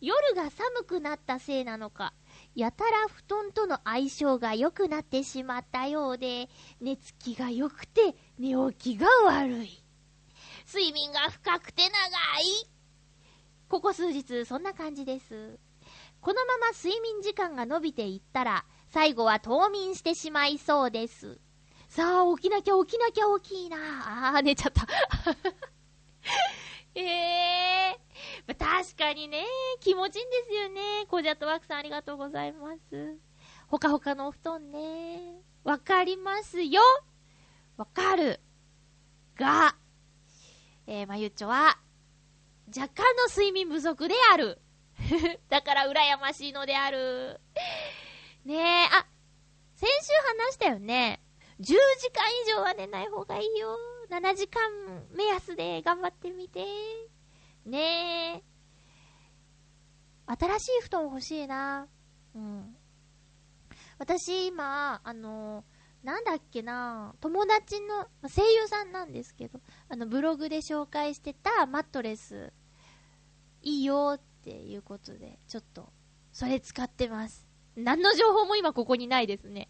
[0.00, 2.14] 夜が寒くなったせいなのか、
[2.54, 6.48] やたら布団との相性が良くなってしまったようで、
[6.80, 9.82] 寝つきが良くて寝起きが悪い。
[10.64, 12.70] 睡眠が深くて長い。
[13.68, 15.58] ここ数日、そんな感じです。
[16.20, 21.38] このまま睡眠時間が伸びていったら、最後は冬眠してしまいそうです。
[21.88, 23.76] さあ、起きなきゃ起きなきゃ起きな。
[24.34, 24.86] あー、寝ちゃった。
[26.94, 29.44] え えー、まあ確かにね、
[29.80, 31.06] 気持ちいいんですよね。
[31.08, 33.18] コジャットワークさんありがとうございます。
[33.66, 35.42] ほかほかのお布団ね。
[35.64, 36.82] わかりますよ。
[37.76, 38.40] わかる。
[39.36, 39.74] が、
[40.86, 41.78] えー、まゆっちょは、
[42.68, 44.60] 若干の睡眠不足である。
[45.48, 47.40] だから羨ましいのである。
[48.44, 49.06] ねえ、あ、
[49.74, 51.22] 先週話したよね。
[51.60, 51.74] 10時
[52.12, 53.76] 間以上は寝ない方がいいよ。
[54.10, 54.60] 7時間
[55.12, 56.64] 目安で頑張ってみて。
[57.64, 58.42] ねえ。
[60.26, 61.86] 新しい布団欲しいな。
[62.34, 62.76] うん。
[63.98, 65.64] 私今、あの、
[66.02, 72.52] なんだっけな、友達の、声優さんなんですけど、あの、ブログで紹介してたマットレス、
[73.62, 75.92] いいよってていうことで、ちょっと、
[76.32, 77.46] それ使ってます。
[77.76, 79.68] 何の情報も今ここにないですね。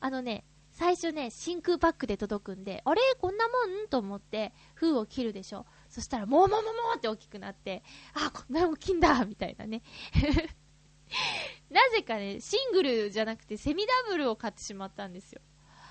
[0.00, 5.66] あのね、最初ね、真空パックで届くんで、あれこんなもんと思って、封を切るでしょ。
[5.88, 7.82] そしたら、もうもうもうもうって大きくなって、
[8.14, 9.82] あ、こんな大きいんだみたいなね。
[11.70, 15.40] なぜかね、シングルじゃなくてセミダブルを買ってしまったんですよ。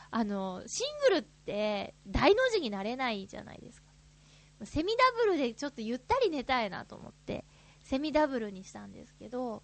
[0.09, 3.87] あの、シングルって大の字になれないじゃないですか。
[4.63, 7.45] セミダブルでちょっとゆったり寝たいなと思って、
[7.87, 9.63] セミダブルにしたんですけど、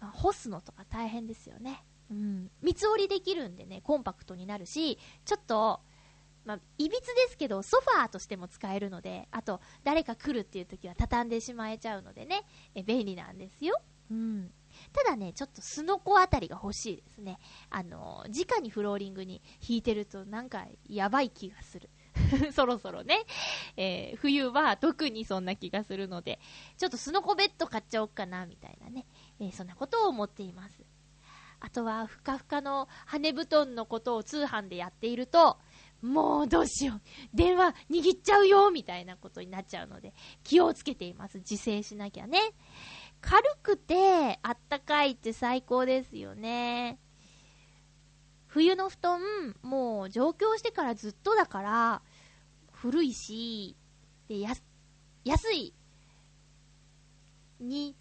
[0.00, 1.84] まあ干すのとか大変ですよね。
[2.10, 2.50] うん。
[2.62, 5.80] 三つ折りできるんでね、コンパクトになるし、ちょっと、
[6.46, 12.44] まあ、いびつですけど、ソファーとしても使えるので、あと、誰か来るっていう時は畳んでしまえちゃうのでね、
[12.74, 13.80] え便利なんですよ。
[14.10, 14.52] うん。
[14.92, 17.38] ただね、ちょっとすのこあたりが欲しいですね。
[17.68, 21.90] あの、直にフローリングに引いてるとなんかやばい気がする。
[22.52, 23.24] そろそろね、
[23.76, 26.38] えー冬は特にそんな気がするので、
[26.78, 29.06] ちょっとすのこベッド買っちゃおうかな、みたいなね、
[29.40, 30.84] えーそんなことを思っています。
[31.60, 35.58] あとは、ふかふかの羽布団のことを通販でやっていると、
[36.02, 37.00] もうどうしよう、
[37.34, 40.12] 電話握っちゃうよ、みたいなことになっちゃうので、
[40.44, 41.38] 気をつけています。
[41.38, 42.40] 自制しなきゃね。
[43.20, 46.98] 軽くて、あったかいって最高ですよね。
[48.46, 49.20] 冬の布団、
[49.62, 52.02] もう上京してからずっとだから、
[52.86, 53.74] 古いし、
[54.28, 54.52] で、や、
[55.24, 55.74] 安い、
[57.58, 57.96] に、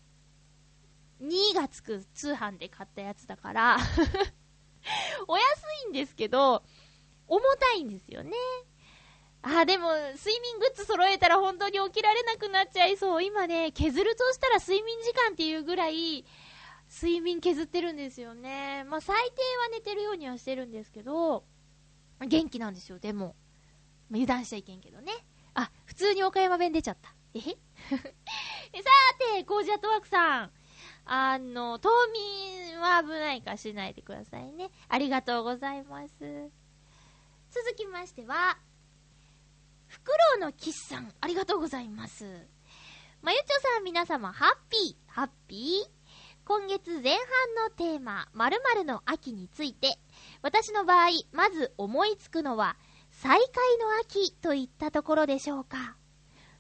[1.24, 3.78] 2がつく通販で買ったやつだから、
[5.28, 5.44] お安
[5.88, 6.62] いんですけど、
[7.28, 8.32] 重たいんですよね。
[9.42, 13.24] あ、でも、睡眠グッズ揃えたら本当に起きられなくなっちゃいそう。
[13.24, 16.26] 今ね、削るとしたら睡眠時間っていうぐらい、
[16.94, 18.84] 睡眠削ってるんですよね。
[18.84, 21.44] まあ、最低は寝てるようにはしてるんですけど、
[22.20, 23.36] 元気なんですよ、でも。
[24.10, 25.12] まあ油断しちゃいけんけどね。
[25.54, 27.14] あ、普通に岡山弁出ちゃった。
[27.34, 27.58] えへえ
[27.92, 28.90] さ
[29.36, 30.52] て、コージアットワークさん。
[31.06, 34.72] あの、冬眠は危ないかしないでくださいね。
[34.90, 36.16] ありがとうございます。
[37.52, 38.58] 続きましては、
[39.88, 42.48] フクロウのキスさん、ありがとうございます。
[43.22, 45.96] まゆちょさん、皆様、ハッピー、ハッピー
[46.44, 47.20] 今月前半
[47.64, 49.98] のテーマ、〇〇の秋について、
[50.42, 52.78] 私の場合、まず思いつくのは、
[53.22, 55.96] 再会の秋といったところでしょうか。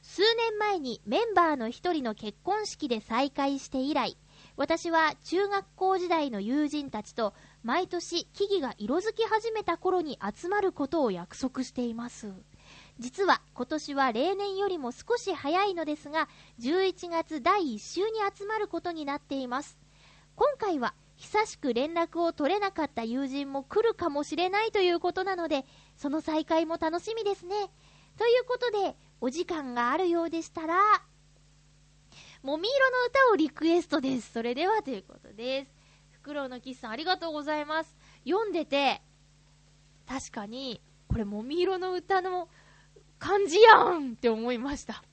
[0.02, 4.18] 数年前にメンバーの一人の結婚式で再会して以来、
[4.56, 7.34] 私は中学校時代の友人たちと
[7.64, 12.32] 毎年木々が色づき始めた頃に集まることを約束しています。
[13.00, 16.30] 実は今年は例年よりも少し早いのですが、
[16.62, 19.78] 11月第1週に集まることになっています。
[20.36, 25.66] 今回は久しく連絡を取れなかった友人も来るかもしれないということなので、
[25.96, 27.56] その再会も楽しみですね。
[28.18, 30.76] ということで、お時間があるようでしたら、
[32.44, 34.32] もみ色の歌をリクエストです。
[34.32, 35.72] それではということです。
[36.12, 37.96] フクロウのキスさんありがとうございます。
[38.24, 39.02] 読んでて、
[40.08, 42.50] 確かに、これもみ色の歌の
[43.18, 45.04] 感じやんって思いました。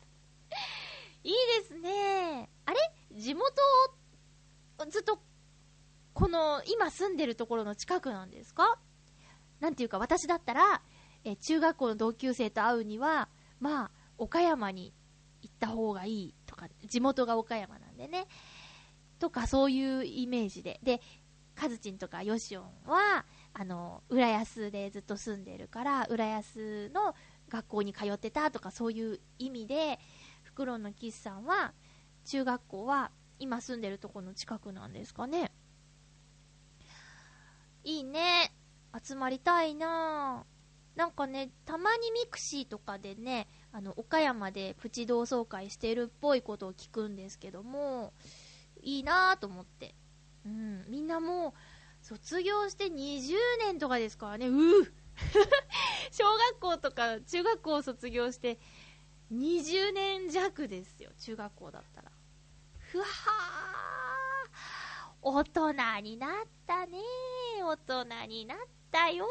[1.25, 2.51] いいですね。
[2.67, 2.79] あれ？
[3.13, 3.45] 地元
[4.81, 5.21] を、ずっと、
[6.13, 8.79] この、今住んでるところの近くなんですか？
[9.63, 10.83] なんていうか、私だったら、
[11.23, 13.29] え中学校の同級生と会うには、
[13.61, 14.93] まあ、岡山に
[15.41, 18.27] 行った方がいいとか、地元が岡山なんでね。
[19.21, 20.81] とか、そういうイメージで。
[20.83, 21.01] で、
[21.55, 27.15] カズチンとかヨシオンは、あの、浦安でずっと住んでるから、浦安の
[27.49, 30.01] 学校に通ってたとか、そういう意味で、
[30.43, 31.73] フクロウのキスさんは、
[32.25, 35.53] 中学校は今住んでるところの近くなんですかね。
[37.85, 38.53] いいね。
[39.03, 40.45] 集まりたいな。
[40.97, 48.13] ぁなんかね、たまに mixi とかでね、あの、岡山でプチ同窓会してるっぽいことを聞くんですけども、
[48.83, 49.95] いいなぁと思って。
[50.45, 51.55] うん、みんなも
[52.03, 54.93] う、卒業して20年とかですからね、うぅ
[56.11, 58.59] 小学校とか中学校を卒業して
[59.33, 62.13] 20年弱ですよ、中学校だったら。
[62.79, 63.09] ふわー。
[65.25, 65.73] 大人
[66.03, 66.31] になっ
[66.67, 66.99] たね
[67.63, 68.59] 大人になっ
[68.93, 69.27] たよ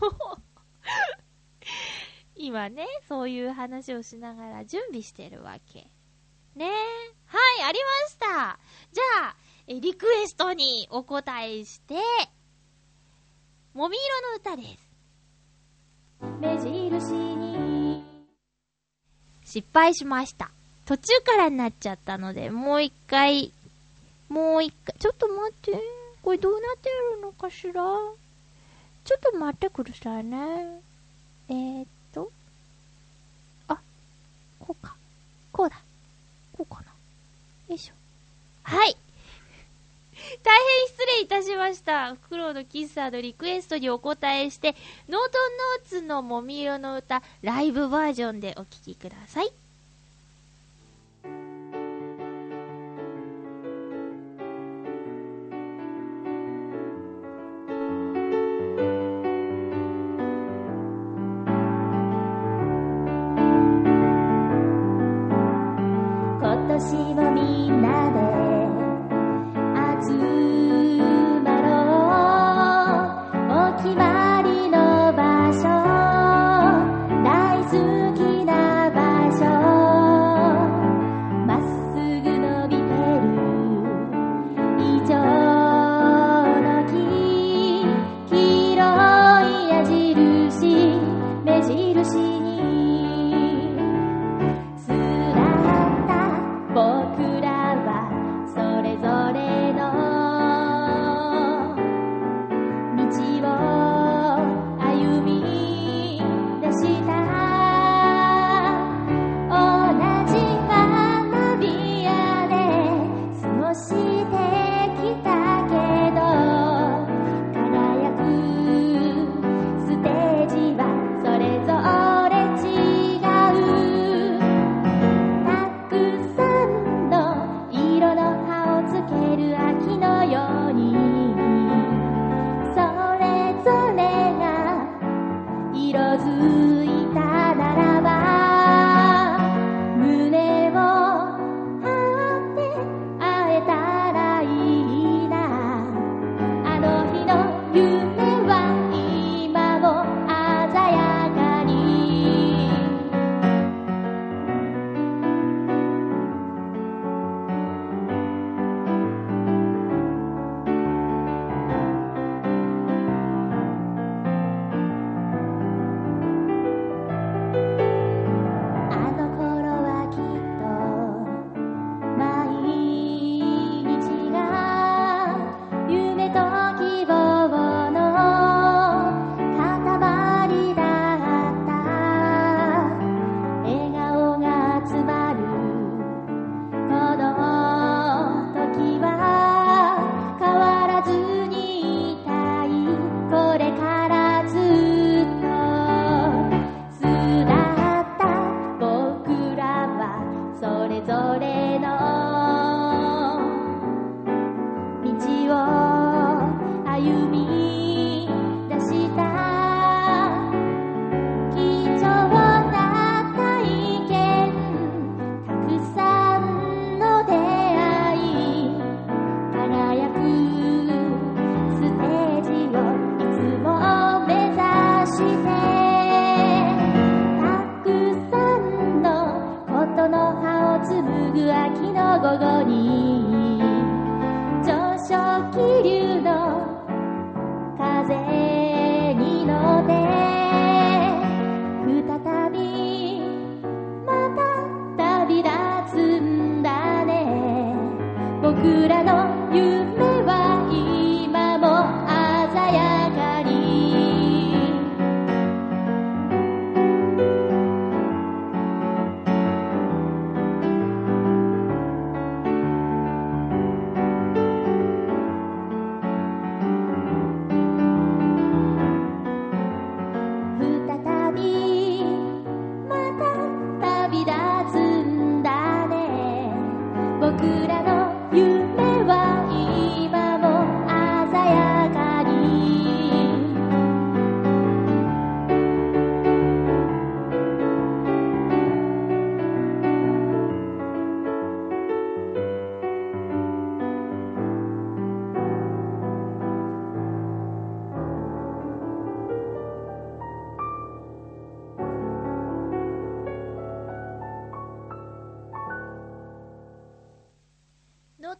[2.36, 5.86] 今ね、そういう話をしながら準備してるわけ。
[6.54, 6.70] ね
[7.26, 8.58] はい、ありました。
[8.92, 9.36] じゃあ、
[9.66, 11.94] えリクエストにお答えして、
[13.74, 14.88] もみ色の歌です。
[16.40, 18.04] 目印に
[19.44, 20.50] 失敗しました。
[20.86, 23.52] 途中からになっちゃったので、もう一回、
[24.28, 25.80] もう一回、ちょっと待って。
[26.22, 27.82] これどうなってるのかしら？
[29.08, 30.36] ちょっと待ってくださいね。
[31.48, 32.30] えー、っと。
[33.66, 33.78] あ、
[34.60, 34.94] こうか。
[35.50, 35.80] こうだ。
[36.52, 36.88] こうかな。
[37.70, 37.94] よいしょ。
[38.64, 38.94] はい。
[40.44, 42.16] 大変失礼いたしました。
[42.16, 44.76] フクロウのキッサーのリクエストにお答えして、
[45.08, 49.50] ノートンノーツのもみ色の歌、ライブバージョンでお聴きください。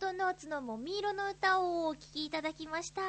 [0.00, 3.02] ノートノーツのもみ色の歌をお聴きいただきました。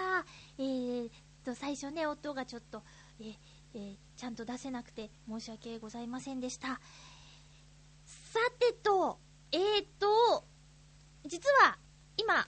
[0.58, 1.10] えー、
[1.46, 2.82] と、最初ね、音がちょっと、
[3.20, 3.36] えー
[3.76, 6.68] えーちゃんと出せなくて申し訳ございませんでした。
[8.06, 9.20] さてと、
[9.52, 9.62] えー
[10.00, 10.46] と、
[11.28, 11.78] 実は、
[12.18, 12.48] 今、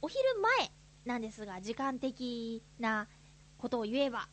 [0.00, 0.72] お昼前
[1.04, 3.08] なんですが、時間的な
[3.58, 4.26] ことを言えば、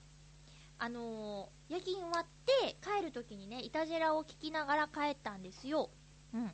[0.77, 5.89] あのー夜勤終わって帰るときにね、いたじらを聞きながら帰ったんですよ。
[6.33, 6.47] うん。
[6.47, 6.51] だ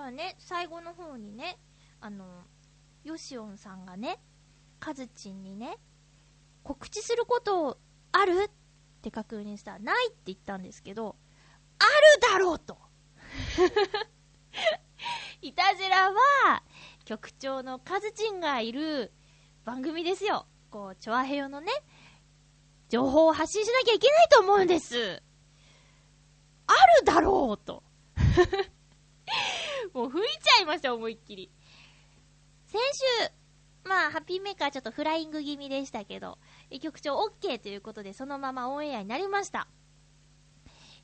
[0.00, 1.56] からね、最後の方にね、
[2.04, 2.26] あの、
[3.04, 4.20] ヨシオンさんがね、
[4.80, 5.78] カズチンにね、
[6.64, 7.78] 告知すること
[8.10, 8.42] ある？
[8.42, 8.50] っ
[9.02, 11.14] て確認したら、ないって言ったんですけど、
[11.78, 12.76] あるだろうと
[15.42, 16.62] いたじらは、
[17.04, 19.12] 局長のカズチンがいる
[19.64, 20.46] 番組ですよ。
[20.70, 21.70] こう、チョアヘヨのね、
[22.88, 25.22] 情報を発信しなきゃいけないと思うんです。
[26.66, 27.84] あるだろうと。
[29.94, 31.52] もう吹いちゃいました、思いっきり。
[32.72, 36.38] 先週、まあ、ハッピーメーカーちょっとフライング気味でしたけど、
[36.70, 39.68] え局長 OK ということで、そのままオンエアになりました。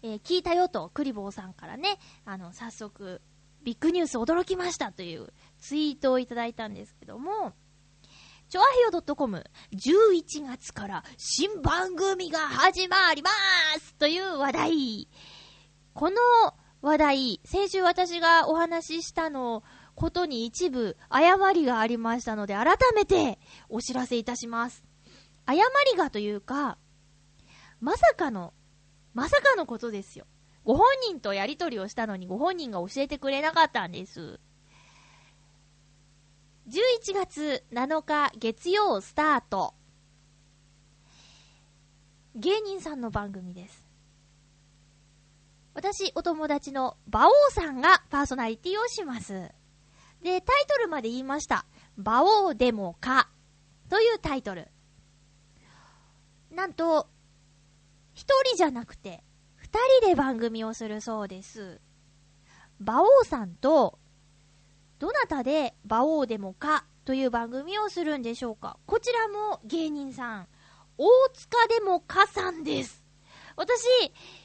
[0.03, 3.21] えー聞いたよと、クリボーさんからね、あの、早速、
[3.65, 7.53] ビッグニュース驚きましたというツイートをいただいたんですけども、
[8.49, 9.45] ちょあへよ .com、
[9.75, 13.29] 11月から新番組が始まりま
[13.79, 15.09] すという話題。
[15.93, 16.17] この
[16.81, 19.63] 話題、先週私がお話ししたの
[19.99, 24.85] ことに一部誤りがありましたので、改めてお知らせいたします。
[25.45, 25.61] 誤
[25.93, 26.79] りがというか、
[27.81, 28.55] まさかの、
[29.13, 30.27] まさかのことですよ。
[30.65, 34.39] ご本人とやりとりをしたのにご本人が教えてくれなかったんです。
[36.69, 39.75] 11月7日月曜スタート。
[42.37, 43.89] 芸人さんの番組です。
[45.75, 49.58] 私、お友達の馬王さんがパーソナリティをします。
[50.23, 51.65] で、タイトルまで言いました。
[51.97, 53.29] 馬王でもか
[53.89, 54.69] というタイトル。
[56.51, 57.09] なんと、
[58.15, 59.23] 一人じゃなくて、
[59.57, 61.81] 二人で番組をするそうです。
[62.81, 63.99] 馬王さんと、
[64.99, 70.49] どなたで馬王でもかという番組をするんでしょうかこちらも芸人さん、
[70.97, 73.05] 大塚でもかさんです。
[73.59, 73.83] 私、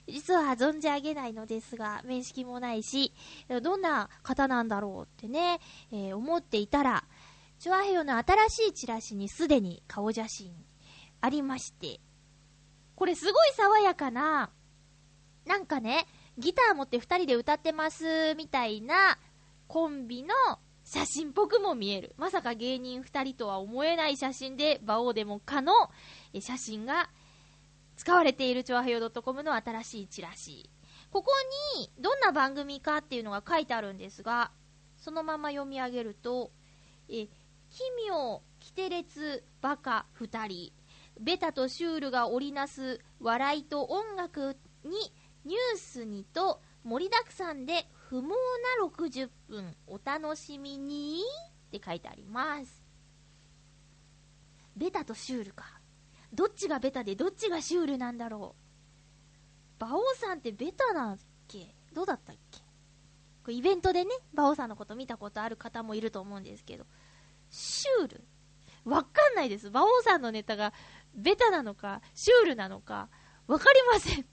[0.07, 3.13] 実は存じ上げないのですが、面識もないし、
[3.61, 5.59] どんな方なんだろうってね、
[5.91, 7.03] えー思っていたら、
[7.59, 10.51] チョアヘヨの新しいチラシにすでに顔写真
[11.21, 11.99] ありまして、
[12.95, 14.49] これすごい爽やかな、
[15.45, 16.07] なんかね、
[16.39, 19.19] ギター持って二人で歌ってますみたいな
[19.67, 20.33] コンビの
[20.83, 22.15] 写真っぽくも見える。
[22.17, 25.71] まさか芸人二人とは思えない写真で、馬王でもかの
[26.39, 27.11] 写真が
[27.95, 30.69] 使われているチョアヘヨ .com の新しいチラシ。
[31.11, 31.31] ここ
[31.77, 34.51] にどんな番組かっていうのが書いてあるんですが、
[34.97, 36.51] そのまま読み上げると、
[37.09, 37.27] え、
[37.69, 40.73] 奇妙、キテレツ、バカ、二人、
[41.19, 44.91] ベタとシュールが織りなす笑いと音楽に
[45.45, 48.35] ニュースにと盛りだくさんで不毛な
[48.87, 51.21] 60分お楽しみに
[51.67, 52.83] って書いてあります。
[54.75, 55.82] ベタとシュールか。
[56.33, 58.55] どっちがベタでどっちがシュールなんだろ
[59.79, 59.83] う。
[59.85, 61.17] 馬王さんってベタなっ
[61.47, 61.75] け？
[61.93, 62.59] どうだったっけ？
[63.43, 66.85] これイベントでね、馬王さんのこと見たことある方もいると思うんですけど、
[67.49, 68.23] シュール？
[68.85, 69.67] わかんないです。
[69.67, 70.73] 馬王さんのネタが
[71.13, 73.09] ベタなのか、シュールなのか、
[73.47, 74.25] わかりません。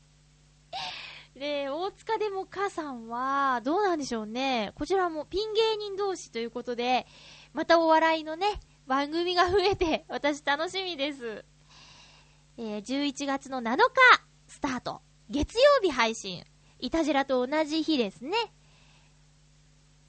[1.35, 4.73] で、大塚でもかさんは、どうなんでしょうね。
[4.75, 7.07] こちらもピン芸人同士ということで、
[7.53, 8.47] またお笑いのね、
[8.87, 11.45] 番組が増えて、私楽しみです。
[12.63, 13.81] えー11月の7日、
[14.47, 15.01] スタート。
[15.31, 16.45] 月曜日配信。
[16.79, 18.33] いたじらと同じ日ですね。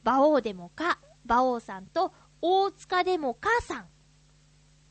[0.04, 3.88] 馬王でもか、馬王さんと、大塚でもかさん。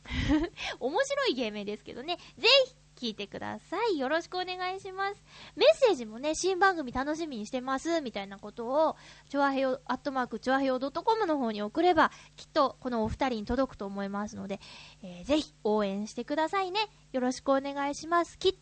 [0.81, 2.17] 面白い芸名ですけどね。
[2.39, 3.99] ぜひ、聞いてください。
[3.99, 5.23] よろしくお願いします。
[5.57, 8.97] メッセージもね、新番組楽しみにしてます、みたいなことを、
[9.31, 14.61] ちょわへよ、アットマーク、ちょわへよ .com の方に送れば、きっとこのお二人に届くと思いますので、
[15.03, 16.81] えーぜひ応援してくださいね。
[17.13, 18.39] よろしくお願いします。
[18.39, 18.59] きっと、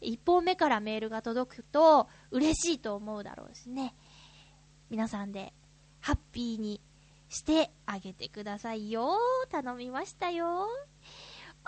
[0.00, 3.94] 一本目からメールが届くと、嬉しいと思うだろうしね。
[4.90, 5.52] 皆さんで、
[6.00, 6.80] ハッピーに
[7.28, 9.18] してあげてくださいよ。
[9.50, 10.66] 頼みましたよ。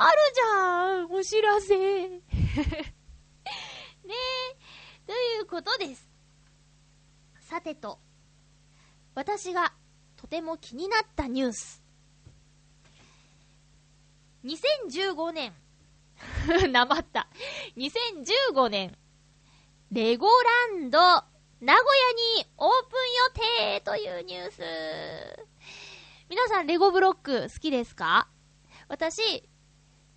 [0.03, 1.77] あるじゃんお知らせ
[2.09, 2.23] ね
[4.09, 5.07] え。
[5.07, 6.09] ということです。
[7.41, 7.99] さてと、
[9.15, 9.75] 私が
[10.17, 11.83] とても気になったニュース。
[14.45, 15.53] 2015年、
[16.73, 17.29] なまった。
[17.77, 18.97] 2015年、
[19.93, 20.99] レゴランド、
[21.61, 21.85] 名古
[22.39, 23.01] 屋にオープン
[23.69, 24.63] 予定というニュース。
[26.31, 28.29] 皆さん、レゴブロック好きですか？
[28.89, 29.49] 私、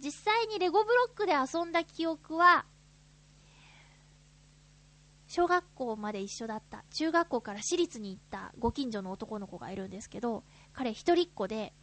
[0.04, 2.66] 実際にレゴブロックで遊んだ記憶は、
[5.28, 10.44] 小学校まで一緒だった、中学校から私立に行ったご近所の男の子がいるんですけど、
[10.74, 11.74] 彼一人っ子で、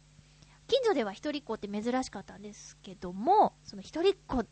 [0.67, 4.45] 近所では一人っ子って珍しかったんですけども、その一人っ子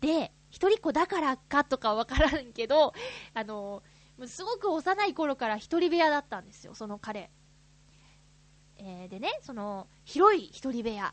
[0.00, 2.94] で、一人っ子だからかとかわからんけど、
[3.34, 3.82] あの、
[4.26, 7.30] すごく幼い頃から一人部屋だったんですよ、その彼。
[8.78, 11.12] えーでね、その、広い一人部屋。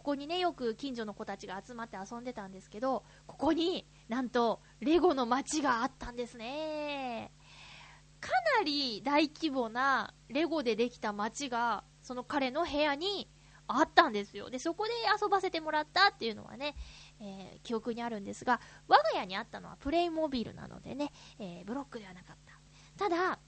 [0.00, 7.30] ここにね、よく近所の子たちが集まって遊んでたんですけど、ここになんとレゴの街があったんですね。
[8.18, 13.28] かなり大規模なレゴでできた街が、その彼の部屋に
[13.66, 14.48] あったんですよ。
[14.48, 14.92] で、そこで
[15.22, 16.76] 遊ばせてもらったっていうのはね、
[17.20, 22.36] えー記憶にあるんですが、我が家にあったのはプレイモビルなのでね、えーブロックではなかっ
[22.96, 23.04] た。
[23.04, 23.38] ただ、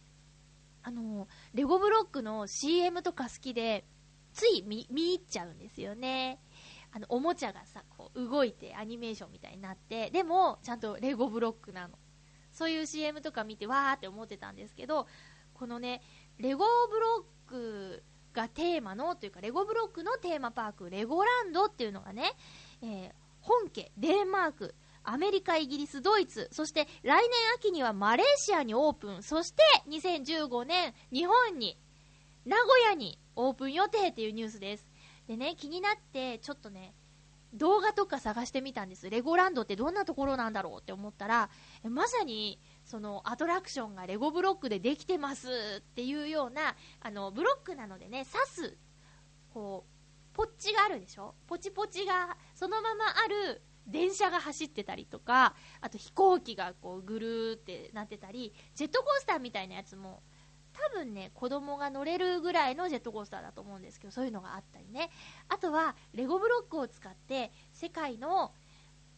[0.82, 3.86] あのーレゴブロックの CM とか好きで、
[4.32, 6.40] つい見入っちゃうんですよね。
[6.92, 11.98] あの、おもちゃがさ、こう、動いてアニメーションみたいになって、でも、ちゃんとレゴブロックなの。
[12.52, 15.06] そういう CM とか見て、わーって思ってたんですけど、
[15.54, 16.02] このね、
[16.38, 18.02] レゴブロック
[18.34, 22.32] がテーマの、というか、レゴブロックのテーマパーク、レゴランドっていうのがね、
[22.82, 24.74] えー本家、デンマーク、
[25.04, 31.76] アメリカ、イギリス、ドイツ、そして来年秋にはマレーシアにオープン、そして2015年、日本に、
[32.46, 34.90] 名古屋にオープン予定っていうニュースです。
[35.26, 36.94] でね、気になって、ちょっとね、
[37.54, 39.10] 動画とか探してみたんです。
[39.10, 41.50] レゴランドってどんなところなんだろうって思ったら、
[41.84, 48.78] まさに、そのアトラクションがレゴブロックでできてますっていうような、あの、ブロックなのでね、刺す、
[49.52, 49.92] こう、
[50.34, 51.34] ポッチがあるでしょ？
[51.46, 60.22] ポチポチがそのままある電車が走ってたりとか、あと飛行機がこうぐるーってなってたり、ジェットコースターみたいなやつも、
[60.72, 65.10] 多分ね、子供が乗れるぐらいのジェットコースターだと思うんですけど、そういうのがあったりね。
[65.48, 68.54] あとは、レゴブロックを使って、世界の、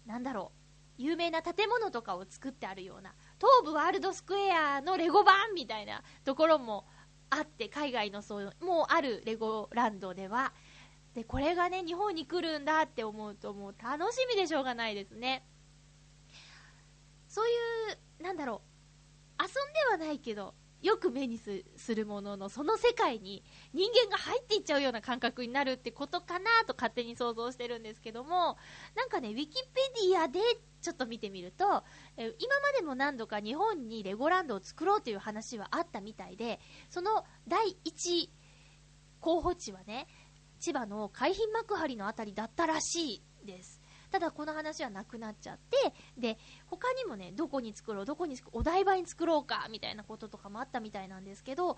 [0.07, 0.53] なんだろ
[0.99, 6.87] う、有名な建物とかを作ってあるような、東武ワールドスクエアのレゴ版みたいなところも
[7.31, 10.53] あって、海外のそういう、もうあるレゴランドでは、
[11.15, 15.47] で、これがね、日本に来るんだって思うと、もう楽しみでしょうがないですね。
[17.29, 17.53] そうい
[18.21, 18.63] う、なんだろ
[19.39, 28.59] う、遊んではないけど、よく目にするものの、その世界に人間が入っていっちゃうような感覚になるってことかなと勝手に想像してるんですけども、
[28.95, 29.81] なんかね、ウィキペ
[30.11, 30.41] ディアで
[30.83, 31.85] ちょっと見てみると、
[32.19, 36.61] え今までも何度か日本にレゴランドを作ろうという話はあったみたいで、
[36.91, 38.31] その第一
[39.21, 40.07] 候補地はね、
[40.61, 43.84] 千葉の海浜幕張のあたりだったらしいです。
[44.15, 51.77] ただこの話はなくなっちゃって、で、他にもね、どこに作ろう、どこにお台場に作ろうか、みたいなこととかもあったみたいなんですけど、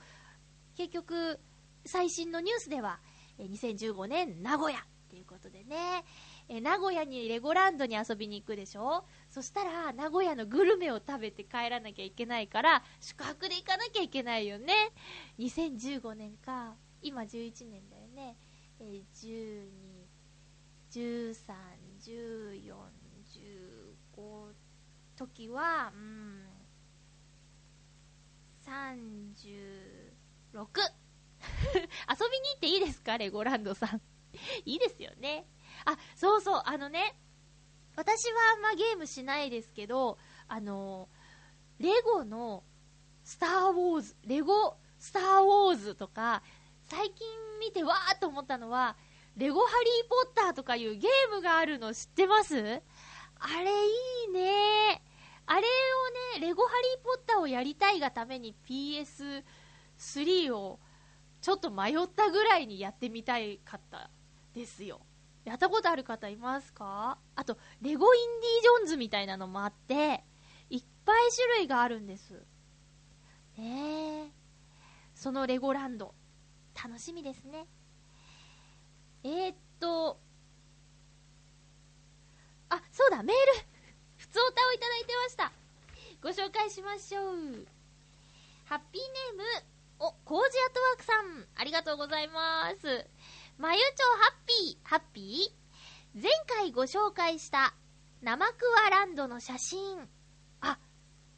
[0.77, 1.41] 結局、
[1.87, 3.01] 最新のニュースでは、
[3.39, 6.05] 2015年名古屋っていうことでね、
[6.51, 9.07] え名古屋にレゴランドに遊びに行くでしょ？
[9.31, 14.75] そしたら、名古屋のグルメを食べて帰らなきゃいけないから、宿泊で行かなきゃいけないよね。
[15.39, 18.37] 2015年か、今11年だよね。
[18.79, 19.67] えー
[20.93, 21.55] 12、13、
[22.07, 22.73] 14、
[24.17, 24.55] 15
[25.17, 26.47] 時は、うん、
[28.65, 29.17] 36。
[31.43, 34.01] 遊びに行っていいですかレゴランドさん。
[34.65, 35.49] いいですよね。
[35.85, 37.19] あ、そうそう、あのね、
[37.97, 41.09] 私はあんまゲームしないですけど、あの、
[41.79, 42.63] レゴの
[43.25, 46.45] スター・ウォーズ、レゴスター・ウォーズとか、
[46.85, 47.27] 最近
[47.59, 48.97] 見てわーっと思ったのは、
[49.37, 52.57] レゴハリー・ポッターとかいうゲームがあるの知ってます？
[52.57, 53.85] あれい
[54.31, 55.03] いね
[55.45, 55.63] あれを
[56.41, 60.81] ね、レゴハリー・ポッターをやりたいがために PS3 を
[61.43, 64.11] ちょっと迷ったぐらいにやってみたいかった
[64.55, 65.01] ですよ。
[65.45, 67.19] やったことある方いますか？
[67.37, 70.25] あと、レゴインディー・ジョーンズみたいなのもあって、
[70.71, 72.43] いっぱい種類があるんです。
[73.57, 74.31] ねえ。
[75.15, 76.15] そのレゴランド、
[76.75, 77.67] 楽しみですね。
[79.27, 80.21] えー、っと、
[82.69, 83.67] あ、そうだ、メール
[84.19, 85.53] 普通歌をいただいてました。
[86.23, 87.67] ご紹介しましょう。
[88.67, 89.67] ハッピーネーム、
[89.99, 93.11] お、コージアットワークさん、ありがとうございます。
[93.59, 96.23] まゆちょハッピー、ハッピー？
[96.23, 97.75] 前回ご紹介した
[98.23, 100.09] 生クワランドの写真。
[100.61, 100.79] あ、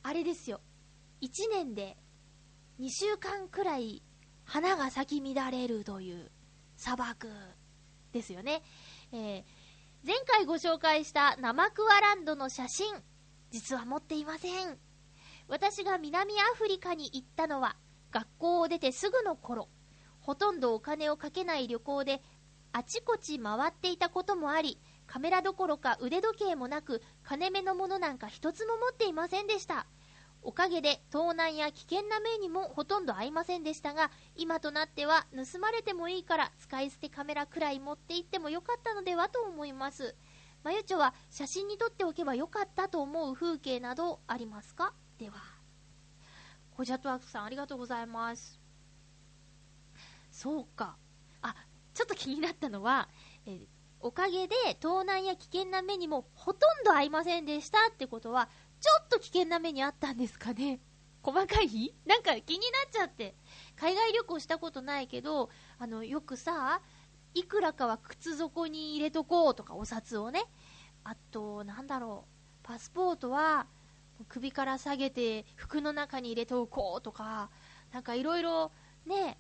[0.03, 0.61] あれですよ。
[1.23, 1.97] 1年で
[2.81, 4.03] 2週間くらい
[4.45, 6.31] 花が咲き乱れるという
[6.77, 7.29] 砂漠
[8.13, 8.63] ですよね。
[9.13, 9.45] えー
[10.07, 12.87] 前回ご紹介した生クワランドの写真、
[13.51, 14.79] 実は持っていません。
[15.49, 17.77] 私が南アフリカに行ったのは
[18.13, 19.69] 学校を出てすぐの頃。
[20.21, 22.23] ほとんどお金をかけない旅行で
[22.73, 29.87] あちこち回っていたこともあり、カメラどころか腕時計もなく金目のものなんか一つも持っていませんでした。
[30.43, 40.15] おかげで盗難や危険な目にもほとんど合いませんでしたが、今となっては盗まれてもいいから使い捨てカメラくらい持って行ってもよかったのではと思います。
[40.65, 44.95] まゆちょは写真に撮っておけばよかったと思う風景などありますか？
[45.19, 45.37] では。
[46.77, 48.61] コジャトワークさんありがとうございます。
[50.31, 50.97] そうか。
[51.43, 51.55] あ、
[51.95, 53.09] ちょっと気になったのは、
[53.47, 53.67] え
[54.01, 58.49] おかげで盗難や危険な目にもほとんど合いませんでしたってことは、
[58.81, 60.81] ちょっと危険な目にあったんですかね
[61.23, 63.35] 細かいなんか気になっちゃって。
[63.77, 66.81] 海外旅行したことないけど、あの、よくさ、
[67.35, 70.45] いくらかは靴底に入れとこうとか、お札をね。
[71.05, 73.67] あと、なんだろう、パスポートは
[74.29, 77.51] 首から下げて服の中に入れておこうとか、
[77.93, 78.73] なんかいろいろ
[79.07, 79.39] ね、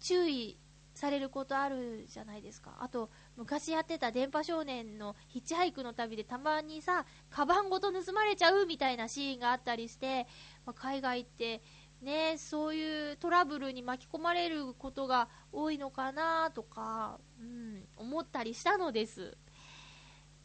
[0.00, 0.58] 注意
[0.94, 2.76] されることあるじゃないですか。
[2.80, 10.26] あと、昔やってた電波少年のヒッチハイクの旅でたまにさ、カバンごと盗まれちゃうみたいなシーンがあったりして、
[10.64, 11.60] まあ海外って
[12.00, 19.36] ね、そういうトラブルに巻き込まれることが多いのかなとか、うん、思ったりしたのです。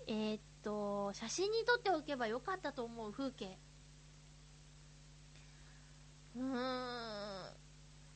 [0.08, 3.60] えーっと、写真に撮っておけばよかったと思う風景。
[6.36, 6.54] うーん、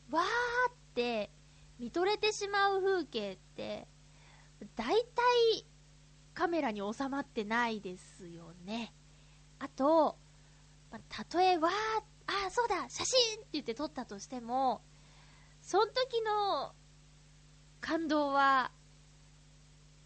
[0.09, 1.29] わーって
[1.79, 3.87] 見とれてしまう風景って、
[4.75, 5.65] 大体
[6.33, 8.93] カメラに収まってないですよね。
[9.59, 10.17] あと、
[10.91, 11.69] まあたえわ、
[12.27, 14.81] あ、そうだ、写真って言って撮ったとしても、
[15.61, 16.73] その時の
[17.81, 18.71] 感動は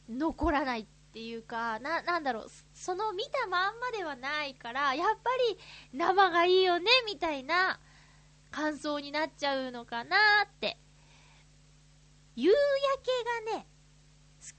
[0.09, 5.57] 残らないっていうか、な、なんだろう、その見たまんまではないから、やっぱり
[5.93, 7.79] 生がいいよね、みたいな
[8.51, 10.77] 感想になっちゃうのかなって。
[12.35, 12.57] 夕焼
[13.45, 13.67] けがね、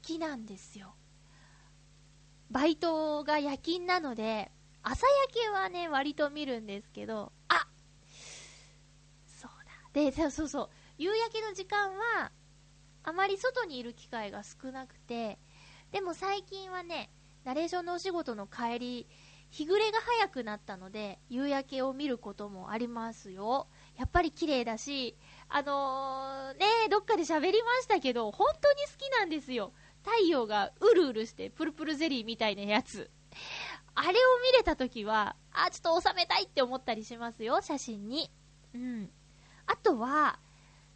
[0.03, 0.95] きなんですよ。
[2.51, 4.51] バイトが夜勤なので、
[4.83, 7.67] 朝焼けはね、割と見るんですけど、あ
[9.27, 9.73] そうだ。
[9.93, 12.33] で、そうそうそう、夕焼けの時間は、
[13.03, 15.39] あまり外にいる機会が少なくて、
[15.93, 17.11] でも最近はね、
[17.45, 19.09] ナレーションのお仕事の帰り、
[19.51, 23.69] 日暮れが早くなったので、夕焼けを見ることもありますよ。
[23.97, 25.17] やっぱり綺麗だし、
[25.51, 29.73] あのー、ねどっかで喋りましたけど、本当に好きなんですよ。
[30.05, 33.11] 太陽がうるうるして、プルプルゼリーみたいなやつ。
[33.95, 34.13] あれを
[34.45, 38.31] 見れたときは、あ、ちょっと収めたいって思ったりしますよ、写真に。
[38.75, 39.11] うん。
[39.67, 40.39] あとは、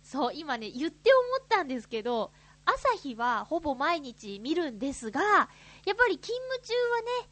[0.03, 2.32] そう、今ね、言って思ったんですけど、
[2.64, 7.28] 朝日はほぼ毎日見るんですが、やっぱり勤務中はね、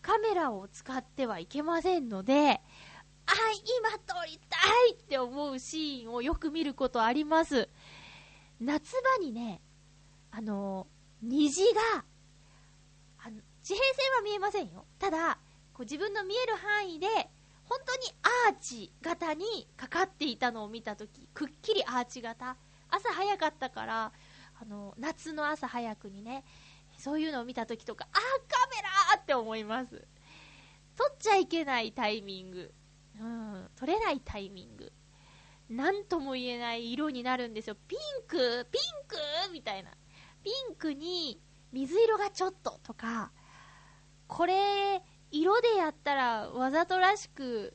[0.00, 2.60] カメラを使ってはいけませんので、
[3.26, 3.32] あ、
[3.80, 4.58] 今撮りた
[4.90, 7.68] いって思うシーンをよく見ることあります。
[8.60, 9.60] 夏場にね、
[10.30, 10.86] あの、
[11.22, 12.04] 虹が、
[13.18, 14.86] あの、地平線は見えませんよ。
[14.98, 15.38] ただ、
[15.72, 17.06] こう自分の見える範囲で、
[17.64, 18.02] 本当に
[18.48, 22.56] アーチ型にかかっていたのを見たとき、くっきりアーチ型。
[22.90, 24.12] 朝早かったから、
[24.60, 26.44] あの、夏の朝早くにね、
[26.98, 30.06] そういうのを見たときとか、あー、カメラーって思います。
[30.96, 32.74] 撮っちゃいけないタイミング。
[33.20, 34.92] うん、撮れないタイミング。
[35.68, 37.76] なんとも言えない色になるんですよ。
[37.88, 39.16] ピンクピンク
[39.52, 39.90] みたいな。
[40.42, 41.40] ピンクに
[41.72, 43.32] 水色がちょっととか、
[44.26, 47.74] これ、色でやったらわざとらしく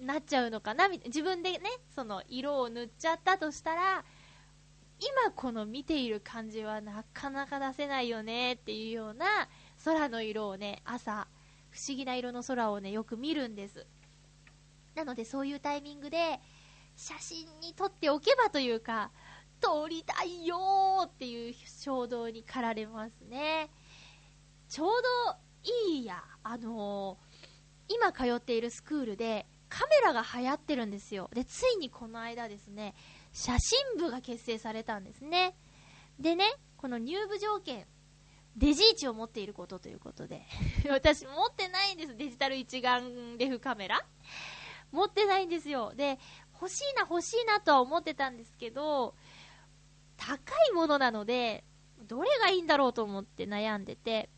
[0.00, 0.88] なっちゃうのかな？
[0.88, 1.60] み自分でね、
[1.94, 4.04] その色を塗っちゃったとしたら、
[4.98, 9.26] 今この見ている感じはなかなか出せないよねっていうような
[9.84, 11.28] 空の色をね、朝、
[11.70, 13.86] 不思議な色の空をね、よく見るんです。
[14.94, 16.40] なのでそういうタイミングで、
[16.96, 19.10] 写真に撮っておけばというか、
[19.60, 23.70] 撮りたいよーっていう衝動に駆られますね。
[24.68, 25.36] ちょうど
[25.92, 27.54] いいや、あのー
[27.88, 31.28] 今通っているスクールでカメラが流行ってるんですよ。
[31.34, 32.94] で、ついにこの間ですね、
[33.32, 35.56] 写真部が結成されたんですね。
[36.18, 36.44] でね、
[36.76, 37.86] この入部条件、
[38.56, 40.42] デジ位置を持っていることということで、
[40.88, 44.06] 私持ってないんです、デジタル一眼レフカメラ。
[44.94, 45.92] 持ってないんですよ。
[45.94, 46.18] で、
[46.54, 49.14] 欲しいな欲しいなとは思ってたんですけど、
[50.16, 51.64] 高いものなので、
[52.06, 54.30] どれがいいんだろうと思って悩んでて、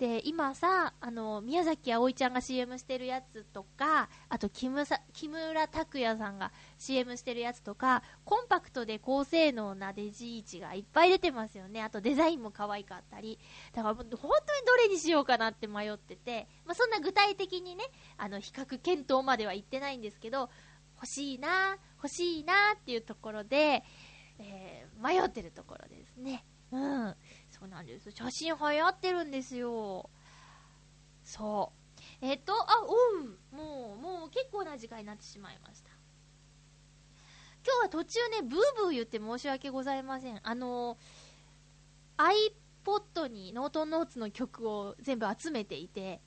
[0.00, 11.82] で、今さ、あの、宮崎あおいちゃんが CM してるやつとか、あと木村木村拓哉さんが CM してるやつとか、コンパクトで高性能なデジ位置がいっぱい出てますよね。
[11.82, 13.38] あとデザインも可愛かったり。
[13.74, 14.18] だから本当に
[14.66, 17.84] どれにしようかなって迷ってて、まあ、そんな具体的にね、
[18.16, 20.48] あの、比較検討までは言ってないんですけど、
[20.94, 23.84] 欲しいな、欲しいなっていうところで、
[24.38, 26.44] えー迷ってるところですね。
[26.72, 27.16] うん。
[27.50, 28.10] そうなんです。
[28.10, 30.08] 写真流行ってるんですよ。
[31.24, 31.72] そ
[32.22, 32.26] う。
[32.26, 32.94] えっと、あ、お
[33.24, 33.56] う。
[33.56, 35.90] もう、もう結構な時間になってしまいました。
[37.64, 40.40] 今日は途中ね、ブーブー言って申し訳ございません。
[40.42, 40.96] あの、
[42.16, 46.20] iPod にノートノーツの曲を全部集めていて、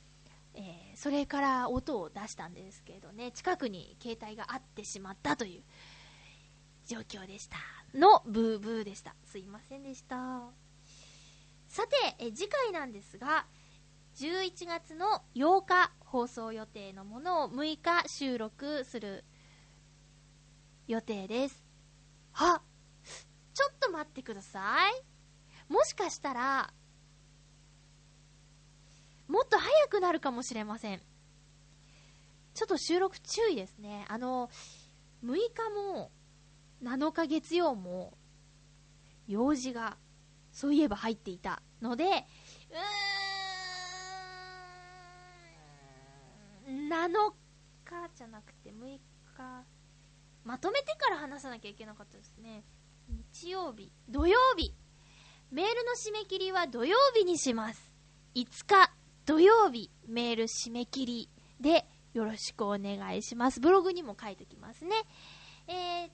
[0.55, 5.63] えーそれから音を出したんですけどね、近くに携帯があってしまったという
[6.85, 7.57] 状況でした。
[7.93, 9.15] のブーブーでした。
[9.25, 10.51] すいませんでした。
[11.67, 13.45] さて、え次回なんですが、
[14.15, 19.23] 11月の8日放送予定のものを6日収録する
[20.87, 21.63] 予定です。
[22.35, 22.61] あ
[23.53, 25.71] ちょっと待ってください。
[25.71, 26.73] もしかしたら、
[29.27, 31.01] もっと早くなるかもしれません。
[32.53, 34.05] ちょっと収録注意ですね。
[34.09, 34.49] あの、
[35.23, 36.11] 6日も
[36.83, 38.17] 7日月曜も
[39.27, 39.97] 用事が
[40.51, 42.25] そういえば入っていたので、
[46.67, 47.33] うーん、7
[47.85, 48.99] 日じゃなくて6
[49.35, 49.65] 日、
[50.43, 52.63] まとめてから話さなきゃいけなかったですね。
[53.09, 54.75] 日曜日、土曜日、
[55.51, 57.91] メールの締め切りは土曜日にします。
[58.35, 58.93] 5日
[59.25, 61.29] 土曜日メール締め切り
[61.61, 63.59] でよろしくお願いします。
[63.59, 64.95] ブログにも書いておきますね。
[65.67, 66.11] えー、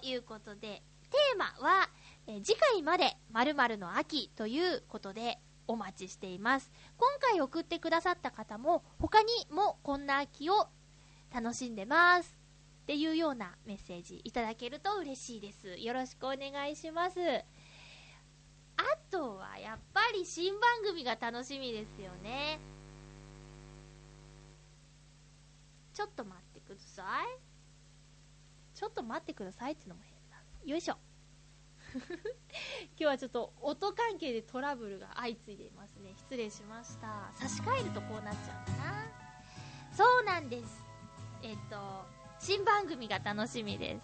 [0.00, 1.90] ということで、テーマは、
[2.26, 6.70] え次回まで〇〇の秋ということでお待ちしています。
[6.96, 10.68] 今回送ってくださった方も他にもこんな秋を
[11.32, 12.36] 楽しんでます
[12.84, 15.76] っていうようなメッセージいただけると嬉しいです。
[15.78, 17.20] よろしくお願いします。
[18.76, 22.58] あとはやっぱり新番組が楽しみですよね。
[25.92, 27.53] ちょっと待ってください。
[28.74, 30.70] ちょっと待ってくださいってのも変だ。
[30.70, 30.98] よいしょ。
[31.94, 32.04] 今
[32.96, 36.12] 日はちょっと音関係でトラブルが相次いでいますね。
[36.16, 37.30] 失礼しました。
[37.36, 39.06] 差し替えるとこうなっちゃうんだな。
[39.92, 40.82] そうなんです。
[41.42, 42.04] えっ、と、
[42.40, 44.02] 新番組が楽しみです。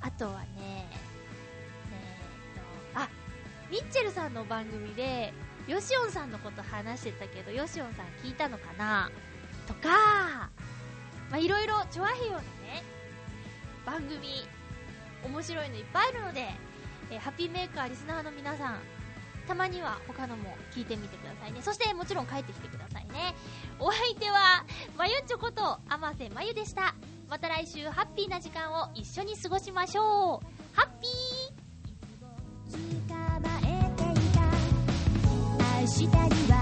[0.00, 0.96] あとはね、え
[2.58, 3.08] っ、と、あ、
[3.70, 5.32] ミッチェルさんの番組で、
[5.68, 9.10] ヨシオンさんのこと話してたけど、ヨシオンさん聞いたのかな？
[9.68, 10.50] とか、
[11.30, 12.40] まあ、いろいろ、チョアヘヨの、
[13.90, 14.46] 番組、
[15.24, 16.48] 面白いのいっぱいあるので、
[17.10, 18.78] えーハッピーメーカーリスナーの皆さん、
[19.48, 21.60] たまには他のも聞いてみてくださいね。
[21.60, 23.34] そしてもちろん帰ってきてくださいね。
[23.80, 24.64] お相手は、
[24.96, 26.94] まゆちょこと、あませまゆでした。
[27.28, 30.46] また来週ハッピーな時間を一緒に過ごしましょう。
[30.76, 34.40] ハッピー捕まえていた
[35.80, 36.59] 明日